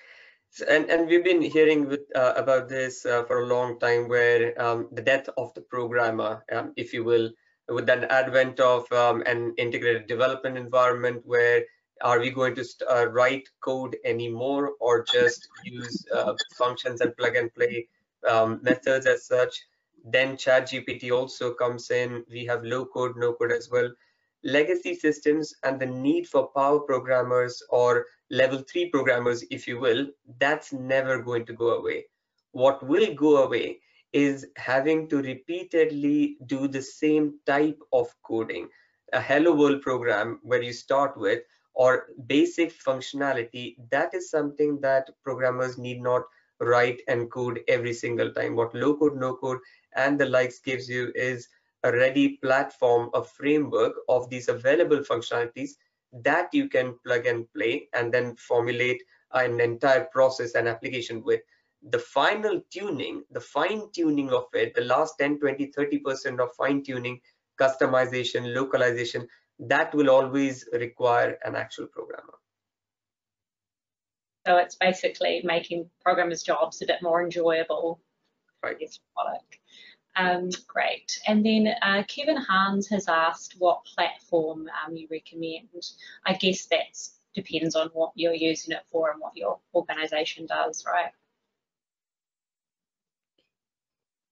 and 0.67 0.89
and 0.89 1.07
we've 1.07 1.23
been 1.23 1.41
hearing 1.41 1.87
with, 1.87 2.01
uh, 2.15 2.33
about 2.35 2.67
this 2.67 3.05
uh, 3.05 3.23
for 3.23 3.41
a 3.41 3.45
long 3.47 3.79
time 3.79 4.07
where 4.09 4.59
um, 4.61 4.89
the 4.91 5.01
death 5.01 5.29
of 5.37 5.53
the 5.53 5.61
programmer 5.61 6.43
um, 6.51 6.73
if 6.75 6.93
you 6.93 7.03
will 7.03 7.29
with 7.69 7.85
that 7.85 8.03
advent 8.11 8.59
of 8.59 8.91
um, 8.91 9.21
an 9.25 9.53
integrated 9.57 10.07
development 10.07 10.57
environment 10.57 11.21
where 11.25 11.63
are 12.03 12.19
we 12.19 12.29
going 12.29 12.55
to 12.55 12.65
uh, 12.89 13.05
write 13.05 13.47
code 13.61 13.95
anymore 14.03 14.71
or 14.79 15.03
just 15.03 15.47
use 15.63 16.05
uh, 16.13 16.33
functions 16.57 17.01
and 17.01 17.15
plug 17.15 17.35
and 17.35 17.53
play 17.53 17.87
um, 18.27 18.59
methods 18.63 19.05
as 19.05 19.25
such? 19.25 19.63
Then 20.03 20.35
ChatGPT 20.35 21.11
also 21.11 21.53
comes 21.53 21.91
in. 21.91 22.25
We 22.29 22.45
have 22.45 22.63
low 22.63 22.85
code 22.85 23.15
no 23.17 23.33
code 23.33 23.51
as 23.51 23.69
well. 23.69 23.89
Legacy 24.43 24.95
systems 24.95 25.53
and 25.63 25.79
the 25.79 25.85
need 25.85 26.27
for 26.27 26.47
power 26.47 26.79
programmers 26.79 27.61
or 27.69 28.07
level 28.31 28.59
three 28.59 28.89
programmers, 28.89 29.43
if 29.51 29.67
you 29.67 29.79
will, 29.79 30.07
that's 30.39 30.71
never 30.71 31.21
going 31.21 31.45
to 31.45 31.53
go 31.53 31.77
away. 31.77 32.05
What 32.53 32.81
will 32.87 33.13
go 33.13 33.43
away 33.43 33.79
is 34.13 34.47
having 34.55 35.07
to 35.09 35.21
repeatedly 35.21 36.37
do 36.45 36.67
the 36.67 36.81
same 36.81 37.39
type 37.45 37.79
of 37.91 38.07
coding. 38.23 38.69
A 39.13 39.21
hello 39.21 39.53
world 39.53 39.81
program 39.81 40.39
where 40.43 40.61
you 40.61 40.71
start 40.73 41.17
with 41.17 41.43
or 41.73 42.07
basic 42.27 42.73
functionality, 42.73 43.75
that 43.89 44.13
is 44.13 44.29
something 44.29 44.79
that 44.81 45.09
programmers 45.23 45.77
need 45.77 46.01
not 46.01 46.23
write 46.59 47.01
and 47.07 47.29
code 47.31 47.59
every 47.67 47.93
single 47.93 48.31
time. 48.31 48.55
What 48.55 48.73
low 48.73 48.95
code, 48.95 49.15
no 49.15 49.35
code 49.35 49.59
and 49.95 50.19
the 50.19 50.25
likes 50.25 50.59
gives 50.59 50.89
you 50.89 51.11
is 51.15 51.47
a 51.83 51.91
ready 51.91 52.37
platform, 52.43 53.09
a 53.13 53.23
framework 53.23 53.93
of 54.07 54.29
these 54.29 54.47
available 54.47 54.99
functionalities 54.99 55.71
that 56.13 56.49
you 56.53 56.67
can 56.67 56.95
plug 57.05 57.25
and 57.25 57.51
play 57.53 57.87
and 57.93 58.13
then 58.13 58.35
formulate 58.35 59.01
an 59.33 59.59
entire 59.59 60.05
process 60.11 60.55
and 60.55 60.67
application 60.67 61.23
with. 61.23 61.41
The 61.89 61.97
final 61.97 62.61
tuning 62.69 63.23
the 63.31 63.39
fine 63.39 63.89
tuning 63.91 64.31
of 64.31 64.45
it 64.53 64.75
the 64.75 64.81
last 64.81 65.15
10 65.17 65.39
20 65.39 65.71
30 65.75 65.97
percent 65.99 66.39
of 66.39 66.53
fine 66.53 66.83
tuning 66.83 67.19
customization 67.59 68.53
localization 68.53 69.27
that 69.57 69.93
will 69.95 70.11
always 70.11 70.67
require 70.73 71.39
an 71.43 71.55
actual 71.55 71.87
programmer. 71.87 72.33
So 74.45 74.57
it's 74.57 74.75
basically 74.75 75.41
making 75.43 75.89
programmers 76.03 76.43
jobs 76.43 76.81
a 76.81 76.85
bit 76.85 77.01
more 77.01 77.23
enjoyable. 77.23 77.99
Right. 78.63 78.77
Product 79.15 79.57
um, 80.15 80.49
great. 80.67 81.19
And 81.27 81.45
then 81.45 81.73
uh, 81.81 82.03
Kevin 82.07 82.37
Hans 82.37 82.87
has 82.89 83.07
asked 83.07 83.55
what 83.57 83.85
platform 83.85 84.69
um, 84.85 84.95
you 84.95 85.07
recommend. 85.09 85.69
I 86.25 86.33
guess 86.33 86.65
that 86.65 86.97
depends 87.33 87.75
on 87.75 87.87
what 87.93 88.11
you're 88.15 88.33
using 88.33 88.75
it 88.75 88.83
for 88.91 89.11
and 89.11 89.21
what 89.21 89.35
your 89.35 89.59
organisation 89.73 90.45
does, 90.45 90.83
right? 90.85 91.11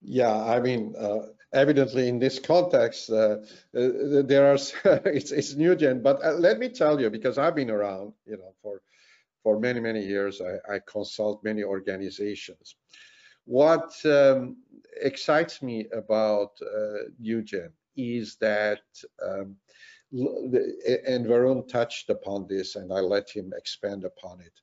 Yeah, 0.02 0.34
I 0.34 0.60
mean, 0.60 0.96
uh, 0.98 1.28
evidently 1.54 2.08
in 2.08 2.20
this 2.20 2.40
context, 2.40 3.10
uh, 3.10 3.38
uh, 3.76 4.22
there 4.24 4.52
are 4.52 4.56
it's 5.06 5.32
it's 5.32 5.56
Newgen. 5.56 6.02
But 6.02 6.24
uh, 6.24 6.34
let 6.34 6.60
me 6.60 6.70
tell 6.70 7.00
you, 7.00 7.10
because 7.10 7.38
I've 7.38 7.56
been 7.56 7.70
around, 7.70 8.14
you 8.26 8.38
know, 8.38 8.54
for 8.62 8.82
for 9.44 9.60
many 9.60 9.80
many 9.80 10.06
years, 10.06 10.42
I, 10.42 10.76
I 10.76 10.80
consult 10.88 11.44
many 11.44 11.64
organizations. 11.64 12.76
What 13.50 13.92
um, 14.06 14.58
excites 15.02 15.64
me 15.64 15.88
about 15.92 16.52
uh, 16.62 17.10
is 17.98 18.38
that, 18.42 18.82
um, 19.26 19.56
and 20.12 21.26
Varun 21.26 21.68
touched 21.68 22.12
upon 22.12 22.46
this, 22.48 22.76
and 22.76 22.94
I 22.94 23.00
let 23.00 23.28
him 23.28 23.52
expand 23.58 24.04
upon 24.04 24.40
it 24.42 24.54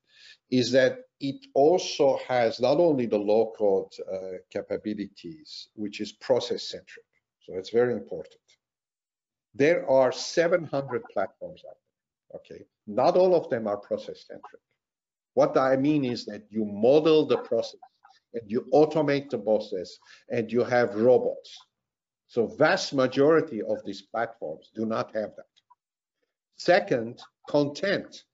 is 0.53 0.70
that 0.70 1.01
it 1.18 1.47
also 1.55 2.20
has 2.28 2.61
not 2.61 2.78
only 2.78 3.07
the 3.07 3.18
low 3.18 3.53
code 3.59 3.93
uh, 4.12 4.39
capabilities, 4.53 5.68
which 5.74 6.01
is 6.01 6.12
process 6.12 6.68
centric. 6.68 7.07
So 7.41 7.55
it's 7.55 7.70
very 7.70 7.93
important. 7.93 8.41
There 9.53 9.89
are 9.91 10.12
700 10.12 11.03
platforms 11.12 11.62
out 11.68 11.76
there. 11.76 12.41
Okay. 12.41 12.64
Not 12.87 13.16
all 13.16 13.34
of 13.34 13.51
them 13.51 13.66
are 13.66 13.78
process 13.78 14.26
centric. 14.28 14.62
What 15.34 15.57
I 15.59 15.76
mean 15.76 16.05
is 16.05 16.24
that 16.26 16.45
you 16.51 16.64
model 16.64 17.26
the 17.26 17.39
process 17.39 17.80
and 18.37 18.51
you 18.51 18.66
automate 18.72 19.30
the 19.30 19.39
process 19.39 19.99
and 20.30 20.51
you 20.53 20.62
have 20.62 20.95
robots. 20.95 21.57
So 22.28 22.47
vast 22.47 22.95
majority 22.95 23.62
of 23.62 23.78
these 23.84 24.03
platforms 24.03 24.70
do 24.74 24.87
not 24.87 25.14
have 25.14 25.30
that. 25.37 25.47
Second, 26.57 27.20
content 27.49 28.24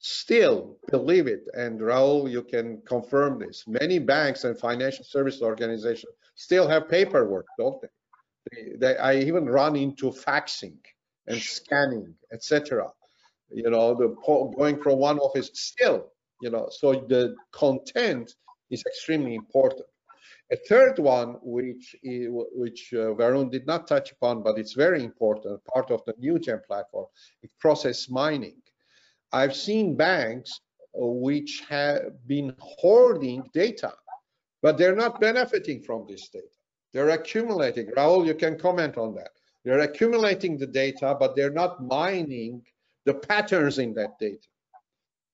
still 0.00 0.78
believe 0.90 1.26
it 1.26 1.44
and 1.52 1.78
Rahul 1.78 2.30
you 2.30 2.42
can 2.42 2.80
confirm 2.86 3.38
this 3.38 3.64
many 3.66 3.98
banks 3.98 4.44
and 4.44 4.58
financial 4.58 5.04
service 5.04 5.42
organizations 5.42 6.14
still 6.36 6.66
have 6.66 6.88
paperwork 6.88 7.44
don't 7.58 7.80
they, 7.82 7.88
they, 8.50 8.76
they 8.78 8.96
I 8.96 9.16
even 9.16 9.44
run 9.44 9.76
into 9.76 10.06
faxing 10.10 10.78
and 11.26 11.38
scanning 11.38 12.14
etc 12.32 12.88
you 13.52 13.68
know 13.68 13.94
the 13.94 14.16
going 14.56 14.80
from 14.82 14.98
one 14.98 15.18
office 15.18 15.50
still 15.52 16.06
you 16.40 16.48
know 16.48 16.70
so 16.70 17.04
the 17.08 17.34
content 17.52 18.34
is 18.70 18.82
extremely 18.86 19.34
important 19.34 19.86
a 20.52 20.56
third 20.68 20.98
one 20.98 21.36
which 21.42 21.96
which 22.02 22.92
uh, 22.92 23.14
Varun 23.18 23.50
did 23.50 23.66
not 23.66 23.86
touch 23.86 24.12
upon 24.12 24.42
but 24.42 24.58
it's 24.58 24.74
very 24.74 25.02
important 25.04 25.64
part 25.64 25.90
of 25.90 26.02
the 26.06 26.14
Newgen 26.14 26.64
platform 26.64 27.06
is 27.42 27.52
process 27.58 28.08
mining 28.08 28.60
I've 29.32 29.54
seen 29.54 29.96
banks 29.96 30.60
uh, 30.94 31.06
which 31.06 31.62
have 31.68 32.26
been 32.26 32.54
hoarding 32.58 33.48
data, 33.54 33.92
but 34.62 34.76
they're 34.76 34.96
not 34.96 35.20
benefiting 35.20 35.82
from 35.82 36.06
this 36.08 36.28
data. 36.28 36.46
They're 36.92 37.10
accumulating. 37.10 37.86
Rahul, 37.96 38.26
you 38.26 38.34
can 38.34 38.58
comment 38.58 38.98
on 38.98 39.14
that. 39.14 39.30
They're 39.64 39.80
accumulating 39.80 40.58
the 40.58 40.66
data, 40.66 41.16
but 41.18 41.36
they're 41.36 41.52
not 41.52 41.84
mining 41.84 42.62
the 43.04 43.14
patterns 43.14 43.78
in 43.78 43.94
that 43.94 44.18
data. 44.18 44.48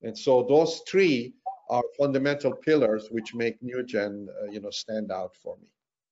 And 0.03 0.17
so 0.17 0.43
those 0.43 0.83
three 0.87 1.35
are 1.69 1.83
fundamental 1.99 2.53
pillars 2.53 3.09
which 3.11 3.35
make 3.35 3.61
NewGen, 3.61 4.29
uh, 4.29 4.51
you 4.51 4.61
know, 4.61 4.71
stand 4.71 5.11
out 5.11 5.35
for 5.37 5.57
me. 5.57 5.67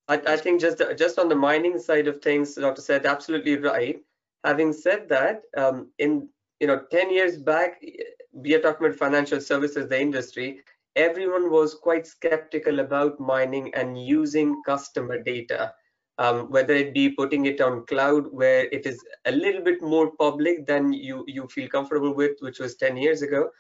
I, 0.09 0.35
I, 0.35 0.37
think 0.37 0.61
just 0.61 0.83
just 0.99 1.19
on 1.19 1.29
the 1.29 1.35
mining 1.35 1.79
side 1.79 2.09
of 2.09 2.21
things, 2.21 2.55
Dr. 2.55 2.83
Seth 2.83 3.07
absolutely 3.07 3.57
right. 3.57 4.01
Having 4.45 4.75
said 4.75 5.09
that, 5.09 5.43
um, 5.57 5.89
in 5.99 6.29
you 6.61 6.67
know 6.67 6.81
10 6.91 7.13
years 7.13 7.37
back 7.37 7.85
we 8.33 8.55
are 8.55 8.61
talking 8.61 8.87
about 8.87 8.99
financial 8.99 9.41
services 9.41 9.89
the 9.89 10.01
industry 10.01 10.61
everyone 10.97 11.51
was 11.51 11.75
quite 11.75 12.07
skeptical 12.07 12.81
about 12.81 13.19
mining 13.19 13.75
and 13.75 14.03
using 14.07 14.63
customer 14.65 15.23
data 15.23 15.73
um, 16.19 16.51
whether 16.51 16.75
it 16.75 16.95
be 16.95 17.11
putting 17.11 17.47
it 17.47 17.61
on 17.61 17.85
cloud 17.87 18.27
where 18.31 18.67
it 18.67 18.87
is 18.87 19.05
a 19.25 19.33
little 19.33 19.63
bit 19.63 19.83
more 19.83 20.13
public 20.13 20.65
than 20.67 20.93
you 20.93 21.25
you 21.27 21.47
feel 21.49 21.69
comfortable 21.69 22.15
with 22.15 22.37
which 22.41 22.61
was 22.61 22.77
10 22.77 22.97
years 22.97 23.23
ago 23.23 23.51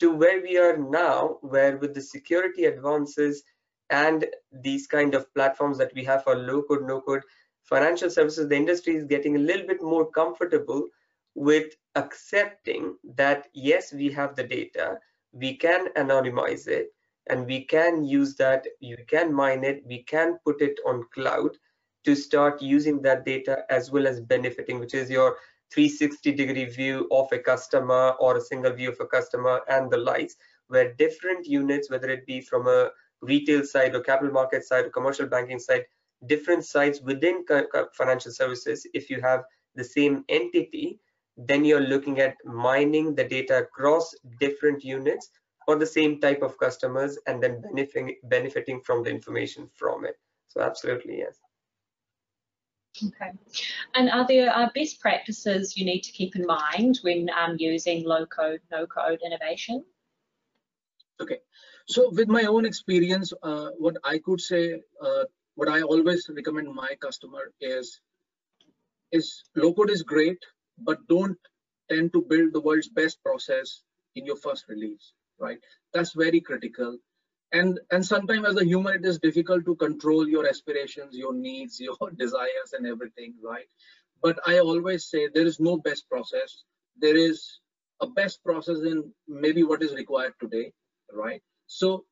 to 0.00 0.12
where 0.14 0.40
we 0.40 0.56
are 0.58 0.76
now 0.76 1.38
where 1.40 1.76
with 1.76 1.94
the 1.94 2.00
security 2.00 2.64
advances 2.64 3.42
and 3.90 4.26
these 4.52 4.86
kind 4.86 5.14
of 5.14 5.32
platforms 5.34 5.78
that 5.78 5.94
we 5.94 6.04
have 6.04 6.24
for 6.24 6.36
low 6.36 6.62
code 6.62 6.86
no 6.86 7.00
code 7.00 7.22
financial 7.64 8.10
services 8.10 8.48
the 8.48 8.56
industry 8.56 8.96
is 8.96 9.04
getting 9.04 9.36
a 9.36 9.46
little 9.50 9.66
bit 9.66 9.82
more 9.82 10.10
comfortable 10.10 10.88
with 11.34 11.74
accepting 11.94 12.96
that 13.16 13.48
yes 13.54 13.92
we 13.92 14.10
have 14.10 14.34
the 14.34 14.42
data 14.44 14.98
we 15.32 15.54
can 15.54 15.88
anonymize 15.96 16.66
it 16.66 16.88
and 17.28 17.46
we 17.46 17.64
can 17.64 18.04
use 18.04 18.34
that 18.36 18.66
you 18.80 18.96
can 19.06 19.32
mine 19.32 19.64
it 19.64 19.82
we 19.86 20.02
can 20.02 20.38
put 20.44 20.60
it 20.62 20.78
on 20.86 21.04
cloud 21.14 21.50
to 22.04 22.14
start 22.14 22.62
using 22.62 23.02
that 23.02 23.24
data 23.24 23.58
as 23.68 23.90
well 23.90 24.06
as 24.06 24.20
benefiting 24.20 24.78
which 24.78 24.94
is 24.94 25.10
your 25.10 25.36
360 25.72 26.32
degree 26.32 26.64
view 26.64 27.06
of 27.10 27.30
a 27.32 27.38
customer 27.38 28.14
or 28.20 28.36
a 28.36 28.40
single 28.40 28.72
view 28.72 28.90
of 28.90 29.00
a 29.00 29.06
customer 29.06 29.60
and 29.68 29.90
the 29.90 29.96
likes 29.96 30.36
where 30.68 30.94
different 30.94 31.46
units 31.46 31.90
whether 31.90 32.10
it 32.10 32.26
be 32.26 32.40
from 32.40 32.66
a 32.66 32.90
retail 33.20 33.64
side 33.64 33.94
or 33.94 34.00
capital 34.00 34.32
market 34.32 34.64
side 34.64 34.86
or 34.86 34.90
commercial 34.90 35.26
banking 35.26 35.58
side 35.58 35.84
different 36.26 36.64
sides 36.64 37.00
within 37.02 37.44
financial 37.94 38.32
services 38.32 38.86
if 38.94 39.10
you 39.10 39.20
have 39.20 39.44
the 39.74 39.84
same 39.84 40.24
entity 40.28 41.00
then 41.36 41.64
you're 41.64 41.88
looking 41.94 42.18
at 42.18 42.36
mining 42.44 43.14
the 43.14 43.24
data 43.24 43.58
across 43.58 44.14
different 44.40 44.82
units 44.82 45.30
for 45.64 45.76
the 45.76 45.86
same 45.86 46.20
type 46.20 46.42
of 46.42 46.58
customers 46.58 47.18
and 47.26 47.42
then 47.42 47.60
benefiting 47.60 48.16
benefiting 48.24 48.80
from 48.80 49.04
the 49.04 49.10
information 49.10 49.68
from 49.74 50.04
it. 50.04 50.16
So 50.48 50.60
absolutely 50.62 51.18
yes 51.18 51.38
okay 53.06 53.32
and 53.94 54.10
are 54.10 54.26
there 54.26 54.50
uh, 54.54 54.68
best 54.74 55.00
practices 55.00 55.76
you 55.76 55.84
need 55.84 56.00
to 56.00 56.12
keep 56.12 56.36
in 56.36 56.46
mind 56.46 56.98
when 57.02 57.28
um, 57.30 57.56
using 57.58 58.04
low 58.04 58.26
code 58.26 58.60
no 58.70 58.86
code 58.86 59.20
innovation 59.24 59.84
okay 61.20 61.38
so 61.86 62.10
with 62.10 62.28
my 62.28 62.44
own 62.44 62.64
experience 62.64 63.32
uh, 63.42 63.68
what 63.78 63.96
i 64.04 64.18
could 64.18 64.40
say 64.40 64.80
uh, 65.02 65.24
what 65.54 65.68
i 65.68 65.82
always 65.82 66.28
recommend 66.34 66.72
my 66.72 66.94
customer 67.00 67.52
is 67.60 68.00
is 69.12 69.44
low 69.56 69.72
code 69.72 69.90
is 69.90 70.02
great 70.02 70.38
but 70.78 70.98
don't 71.08 71.38
tend 71.90 72.12
to 72.12 72.22
build 72.22 72.52
the 72.52 72.60
world's 72.60 72.88
best 72.88 73.22
process 73.22 73.82
in 74.14 74.26
your 74.26 74.36
first 74.36 74.68
release, 74.68 75.12
right? 75.38 75.58
That's 75.94 76.12
very 76.12 76.40
critical. 76.40 76.98
And 77.52 77.80
and 77.90 78.04
sometimes 78.04 78.46
as 78.46 78.56
a 78.56 78.64
human, 78.64 78.94
it 78.96 79.04
is 79.06 79.18
difficult 79.18 79.64
to 79.64 79.74
control 79.76 80.28
your 80.28 80.46
aspirations, 80.48 81.16
your 81.16 81.32
needs, 81.34 81.80
your 81.88 81.96
desires, 82.16 82.72
and 82.72 82.86
everything, 82.86 83.34
right? 83.42 83.66
But 84.22 84.38
I 84.46 84.58
always 84.58 85.08
say 85.08 85.28
there 85.28 85.46
is 85.46 85.60
no 85.60 85.78
best 85.78 86.08
process. 86.10 86.64
There 86.98 87.16
is 87.16 87.60
a 88.00 88.06
best 88.06 88.42
process 88.44 88.78
in 88.80 89.12
maybe 89.26 89.62
what 89.62 89.82
is 89.82 89.94
required 89.94 90.34
today, 90.40 90.72
right? 91.12 91.42
So 91.66 92.04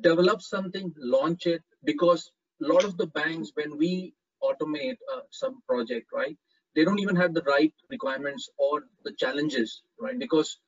develop 0.00 0.42
something, 0.42 0.92
launch 0.98 1.46
it, 1.46 1.62
because 1.84 2.30
a 2.62 2.66
lot 2.66 2.84
of 2.84 2.96
the 2.96 3.06
banks, 3.06 3.50
when 3.54 3.76
we 3.76 4.14
automate 4.42 4.98
uh, 5.14 5.20
some 5.30 5.60
project, 5.66 6.06
right? 6.12 6.36
they 6.74 6.84
don't 6.84 7.00
even 7.00 7.16
have 7.16 7.34
the 7.34 7.42
right 7.42 7.72
requirements 7.88 8.48
or 8.56 8.84
the 9.04 9.12
challenges, 9.12 9.82
right? 10.00 10.18
Because 10.18 10.58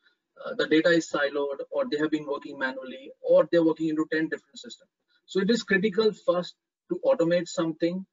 uh, 0.44 0.54
the 0.54 0.66
data 0.66 0.88
is 0.88 1.10
siloed 1.10 1.60
or 1.70 1.84
they 1.90 1.98
have 1.98 2.10
been 2.10 2.26
working 2.26 2.58
manually 2.58 3.12
or 3.20 3.48
they're 3.50 3.64
working 3.64 3.88
into 3.88 4.06
10 4.12 4.28
different 4.28 4.58
systems. 4.58 4.90
So 5.26 5.40
it 5.40 5.50
is 5.50 5.62
critical 5.62 6.12
first 6.12 6.54
to 6.90 7.00
automate 7.04 7.48
something, 7.48 8.04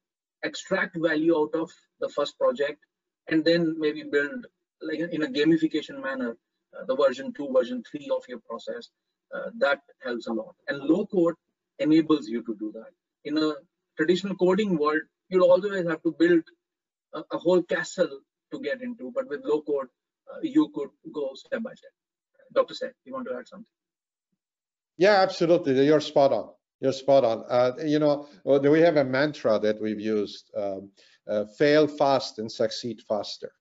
extract 0.42 0.96
value 0.96 1.36
out 1.36 1.54
of 1.54 1.70
the 2.00 2.08
first 2.08 2.38
project, 2.38 2.78
and 3.28 3.44
then 3.44 3.76
maybe 3.78 4.04
build 4.04 4.46
like 4.82 4.98
in 4.98 5.22
a 5.22 5.26
gamification 5.26 6.02
manner, 6.02 6.36
uh, 6.76 6.84
the 6.86 6.96
version 6.96 7.32
two, 7.32 7.50
version 7.52 7.82
three 7.90 8.10
of 8.14 8.22
your 8.28 8.40
process. 8.40 8.88
Uh, 9.34 9.50
that 9.58 9.80
helps 10.02 10.26
a 10.26 10.32
lot. 10.32 10.54
And 10.66 10.78
low 10.78 11.06
code 11.06 11.34
enables 11.78 12.26
you 12.28 12.42
to 12.42 12.56
do 12.58 12.72
that. 12.74 12.90
In 13.24 13.38
a 13.38 13.52
traditional 13.96 14.34
coding 14.34 14.76
world, 14.76 15.02
you'll 15.28 15.50
always 15.50 15.86
have 15.86 16.02
to 16.02 16.14
build 16.18 16.42
a, 17.14 17.22
a 17.32 17.38
whole 17.38 17.62
castle 17.62 18.20
to 18.52 18.60
get 18.60 18.82
into, 18.82 19.12
but 19.14 19.28
with 19.28 19.40
low 19.44 19.62
code, 19.62 19.88
uh, 20.32 20.38
you 20.42 20.70
could 20.74 20.90
go 21.12 21.30
step 21.34 21.62
by 21.62 21.74
step. 21.74 21.92
Dr. 22.52 22.74
Seth, 22.74 22.92
you 23.04 23.12
want 23.12 23.26
to 23.28 23.36
add 23.36 23.48
something? 23.48 23.66
Yeah, 24.96 25.22
absolutely. 25.22 25.84
You're 25.86 26.00
spot 26.00 26.32
on. 26.32 26.50
You're 26.80 26.92
spot 26.92 27.24
on. 27.24 27.44
Uh, 27.48 27.72
you 27.84 27.98
know, 27.98 28.28
we 28.44 28.80
have 28.80 28.96
a 28.96 29.04
mantra 29.04 29.58
that 29.58 29.80
we've 29.80 30.00
used: 30.00 30.50
um, 30.56 30.90
uh, 31.28 31.44
fail 31.58 31.86
fast 31.86 32.38
and 32.38 32.50
succeed 32.50 33.02
faster. 33.08 33.52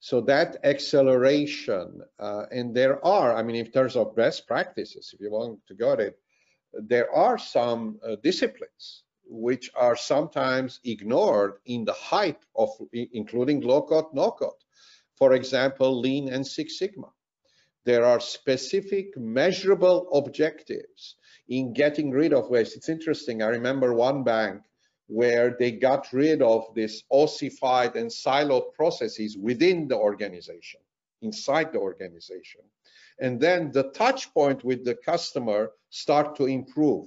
So 0.00 0.20
that 0.22 0.58
acceleration, 0.64 2.02
uh, 2.18 2.44
and 2.50 2.74
there 2.74 3.04
are, 3.06 3.34
I 3.34 3.42
mean, 3.42 3.56
in 3.56 3.70
terms 3.70 3.96
of 3.96 4.14
best 4.14 4.46
practices, 4.46 5.10
if 5.14 5.20
you 5.20 5.30
want 5.30 5.60
to 5.66 5.74
go 5.74 5.92
it, 5.92 6.18
there 6.74 7.10
are 7.10 7.38
some 7.38 7.98
uh, 8.06 8.16
disciplines 8.22 9.04
which 9.26 9.70
are 9.74 9.96
sometimes 9.96 10.80
ignored 10.84 11.54
in 11.64 11.84
the 11.84 11.94
hype 11.94 12.44
of 12.54 12.68
including 12.92 13.62
low 13.62 13.82
code, 13.82 14.12
no 14.12 14.30
code. 14.30 14.60
For 15.16 15.32
example, 15.32 15.98
Lean 15.98 16.28
and 16.28 16.46
Six 16.46 16.78
Sigma. 16.78 17.08
There 17.84 18.04
are 18.04 18.20
specific 18.20 19.16
measurable 19.16 20.08
objectives 20.12 21.16
in 21.48 21.74
getting 21.74 22.10
rid 22.10 22.32
of 22.32 22.48
waste. 22.48 22.76
It's 22.76 22.88
interesting. 22.88 23.42
I 23.42 23.48
remember 23.48 23.92
one 23.92 24.24
bank 24.24 24.62
where 25.06 25.54
they 25.58 25.72
got 25.72 26.10
rid 26.12 26.40
of 26.40 26.64
this 26.74 27.02
ossified 27.10 27.94
and 27.96 28.10
siloed 28.10 28.72
processes 28.72 29.36
within 29.36 29.86
the 29.86 29.96
organization, 29.96 30.80
inside 31.20 31.72
the 31.72 31.78
organization. 31.78 32.62
And 33.20 33.38
then 33.38 33.70
the 33.70 33.90
touch 33.90 34.32
point 34.32 34.64
with 34.64 34.84
the 34.84 34.94
customer 34.94 35.72
start 35.90 36.36
to 36.36 36.46
improve. 36.46 37.06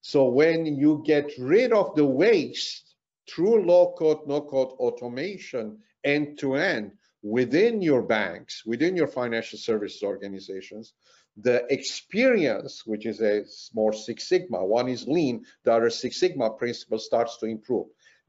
So 0.00 0.28
when 0.28 0.64
you 0.66 1.02
get 1.04 1.32
rid 1.38 1.72
of 1.72 1.94
the 1.96 2.06
waste 2.06 2.94
through 3.28 3.66
low 3.66 3.94
code, 3.98 4.26
no 4.26 4.42
code 4.42 4.72
automation 4.78 5.78
end 6.04 6.38
to 6.38 6.54
end 6.54 6.92
within 7.24 7.80
your 7.80 8.02
banks, 8.02 8.64
within 8.66 8.94
your 8.94 9.08
financial 9.08 9.58
services 9.58 10.02
organizations, 10.02 10.92
the 11.38 11.64
experience, 11.72 12.86
which 12.86 13.06
is 13.06 13.20
a 13.22 13.44
more 13.74 13.94
Six 13.94 14.28
Sigma, 14.28 14.64
one 14.64 14.88
is 14.88 15.08
lean, 15.08 15.44
the 15.64 15.72
other 15.72 15.90
Six 15.90 16.20
Sigma 16.20 16.50
principle 16.50 16.98
starts 16.98 17.38
to 17.38 17.46
improve. 17.46 17.86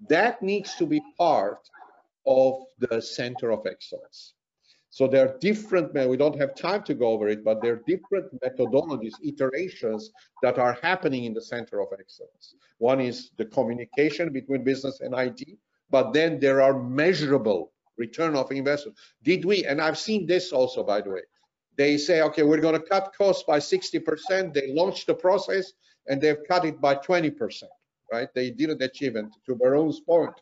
That 0.10 0.42
needs 0.42 0.76
to 0.76 0.86
be 0.86 1.02
part 1.18 1.70
of 2.26 2.64
the 2.80 3.02
center 3.02 3.52
of 3.52 3.68
excellence. 3.68 4.34
So 4.90 5.08
there 5.08 5.28
are 5.28 5.38
different, 5.40 5.94
we 5.94 6.16
don't 6.16 6.40
have 6.40 6.56
time 6.56 6.82
to 6.84 6.94
go 6.94 7.10
over 7.10 7.28
it, 7.28 7.44
but 7.44 7.62
there 7.62 7.74
are 7.74 7.84
different 7.86 8.28
methodologies, 8.42 9.14
iterations 9.22 10.10
that 10.42 10.58
are 10.58 10.80
happening 10.82 11.26
in 11.26 11.34
the 11.34 11.42
center 11.42 11.82
of 11.82 11.90
excellence. 11.92 12.56
One 12.78 13.02
is 13.02 13.32
the 13.38 13.46
communication 13.46 14.32
between 14.32 14.64
business 14.64 15.02
and 15.02 15.14
IT, 15.14 15.58
but 15.90 16.14
then 16.14 16.40
there 16.40 16.62
are 16.62 16.82
measurable 16.82 17.74
return 17.98 18.36
of 18.36 18.52
investment. 18.52 18.98
Did 19.24 19.46
we, 19.46 19.66
and 19.66 19.82
I've 19.82 19.98
seen 19.98 20.26
this 20.26 20.52
also, 20.52 20.84
by 20.84 21.02
the 21.02 21.12
way, 21.12 21.22
they 21.78 21.98
say, 21.98 22.22
okay, 22.22 22.44
we're 22.44 22.62
going 22.62 22.80
to 22.80 22.88
cut 22.88 23.14
costs 23.18 23.44
by 23.44 23.60
60%. 23.60 24.54
They 24.54 24.74
launched 24.74 25.08
the 25.08 25.14
process 25.14 25.74
and 26.08 26.22
they've 26.22 26.44
cut 26.48 26.66
it 26.66 26.80
by 26.80 26.96
20%, 26.96 27.64
right? 28.12 28.30
They 28.34 28.52
didn't 28.52 28.82
achieve 28.82 29.16
it. 29.16 29.26
To 29.46 29.56
Varun's 29.56 30.00
point, 30.00 30.34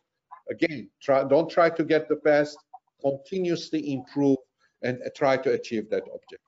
again, 0.50 0.90
try, 1.02 1.24
don't 1.24 1.50
try 1.50 1.70
to 1.70 1.84
get 1.84 2.08
the 2.08 2.18
best, 2.18 2.58
continuously 3.02 3.94
improve 3.94 4.38
and 4.84 5.00
try 5.16 5.38
to 5.38 5.54
achieve 5.54 5.90
that 5.90 6.04
objective. 6.04 6.40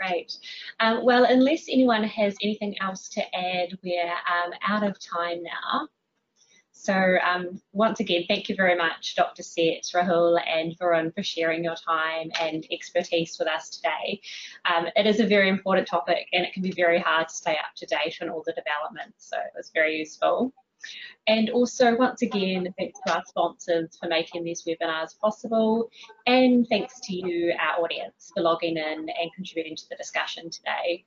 Great. 0.00 0.36
Um, 0.80 1.04
well, 1.04 1.24
unless 1.24 1.66
anyone 1.68 2.02
has 2.04 2.34
anything 2.42 2.76
else 2.80 3.08
to 3.10 3.22
add, 3.36 3.78
we're 3.84 4.10
um, 4.10 4.52
out 4.66 4.82
of 4.82 4.98
time 4.98 5.42
now. 5.42 5.88
So 6.84 7.16
um, 7.26 7.62
once 7.72 8.00
again, 8.00 8.24
thank 8.28 8.50
you 8.50 8.56
very 8.56 8.76
much, 8.76 9.14
Dr. 9.14 9.42
Seth, 9.42 9.90
Rahul 9.94 10.38
and 10.46 10.78
Varun 10.78 11.14
for 11.14 11.22
sharing 11.22 11.64
your 11.64 11.76
time 11.76 12.30
and 12.38 12.66
expertise 12.70 13.38
with 13.38 13.48
us 13.48 13.70
today. 13.70 14.20
Um, 14.66 14.88
it 14.94 15.06
is 15.06 15.18
a 15.18 15.26
very 15.26 15.48
important 15.48 15.88
topic 15.88 16.28
and 16.34 16.44
it 16.44 16.52
can 16.52 16.62
be 16.62 16.72
very 16.72 16.98
hard 16.98 17.28
to 17.28 17.34
stay 17.34 17.52
up 17.52 17.74
to 17.76 17.86
date 17.86 18.18
on 18.20 18.28
all 18.28 18.42
the 18.44 18.52
developments, 18.52 19.30
so 19.30 19.38
it 19.38 19.56
was 19.56 19.70
very 19.72 19.96
useful. 19.96 20.52
And 21.26 21.48
also, 21.48 21.96
once 21.96 22.20
again, 22.20 22.68
thanks 22.78 23.00
to 23.06 23.14
our 23.14 23.22
sponsors 23.24 23.96
for 23.98 24.06
making 24.06 24.44
these 24.44 24.64
webinars 24.64 25.18
possible, 25.18 25.88
and 26.26 26.68
thanks 26.68 27.00
to 27.04 27.14
you, 27.14 27.54
our 27.58 27.82
audience, 27.82 28.30
for 28.34 28.42
logging 28.42 28.76
in 28.76 29.08
and 29.08 29.34
contributing 29.34 29.74
to 29.74 29.88
the 29.88 29.96
discussion 29.96 30.50
today. 30.50 31.06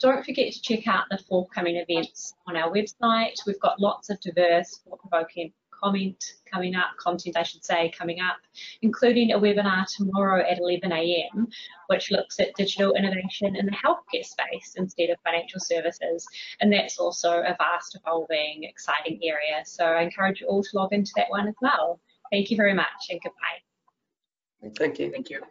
Don't 0.00 0.24
forget 0.24 0.52
to 0.52 0.62
check 0.62 0.86
out 0.86 1.04
the 1.10 1.18
forthcoming 1.28 1.76
events 1.76 2.34
on 2.46 2.56
our 2.56 2.70
website. 2.70 3.34
We've 3.46 3.60
got 3.60 3.80
lots 3.80 4.10
of 4.10 4.20
diverse, 4.20 4.80
thought-provoking 4.84 5.52
comment 5.84 6.22
coming 6.50 6.74
up, 6.74 6.96
content 6.98 7.36
I 7.36 7.42
should 7.42 7.64
say, 7.64 7.92
coming 7.96 8.20
up, 8.20 8.36
including 8.82 9.32
a 9.32 9.38
webinar 9.38 9.84
tomorrow 9.94 10.42
at 10.42 10.58
11am, 10.58 11.46
which 11.88 12.10
looks 12.10 12.40
at 12.40 12.54
digital 12.54 12.94
innovation 12.94 13.56
in 13.56 13.66
the 13.66 13.72
healthcare 13.72 14.24
space 14.24 14.74
instead 14.76 15.10
of 15.10 15.18
financial 15.24 15.60
services. 15.60 16.26
And 16.60 16.72
that's 16.72 16.98
also 16.98 17.40
a 17.40 17.56
vast, 17.58 17.96
evolving, 17.96 18.64
exciting 18.64 19.20
area. 19.22 19.62
So 19.64 19.84
I 19.84 20.02
encourage 20.02 20.40
you 20.40 20.46
all 20.46 20.62
to 20.62 20.70
log 20.74 20.92
into 20.92 21.12
that 21.16 21.30
one 21.30 21.48
as 21.48 21.56
well. 21.60 22.00
Thank 22.30 22.50
you 22.50 22.56
very 22.56 22.74
much 22.74 23.10
and 23.10 23.20
goodbye. 23.22 24.72
Thank 24.78 24.98
you. 24.98 25.10
Thank 25.10 25.30
you. 25.30 25.42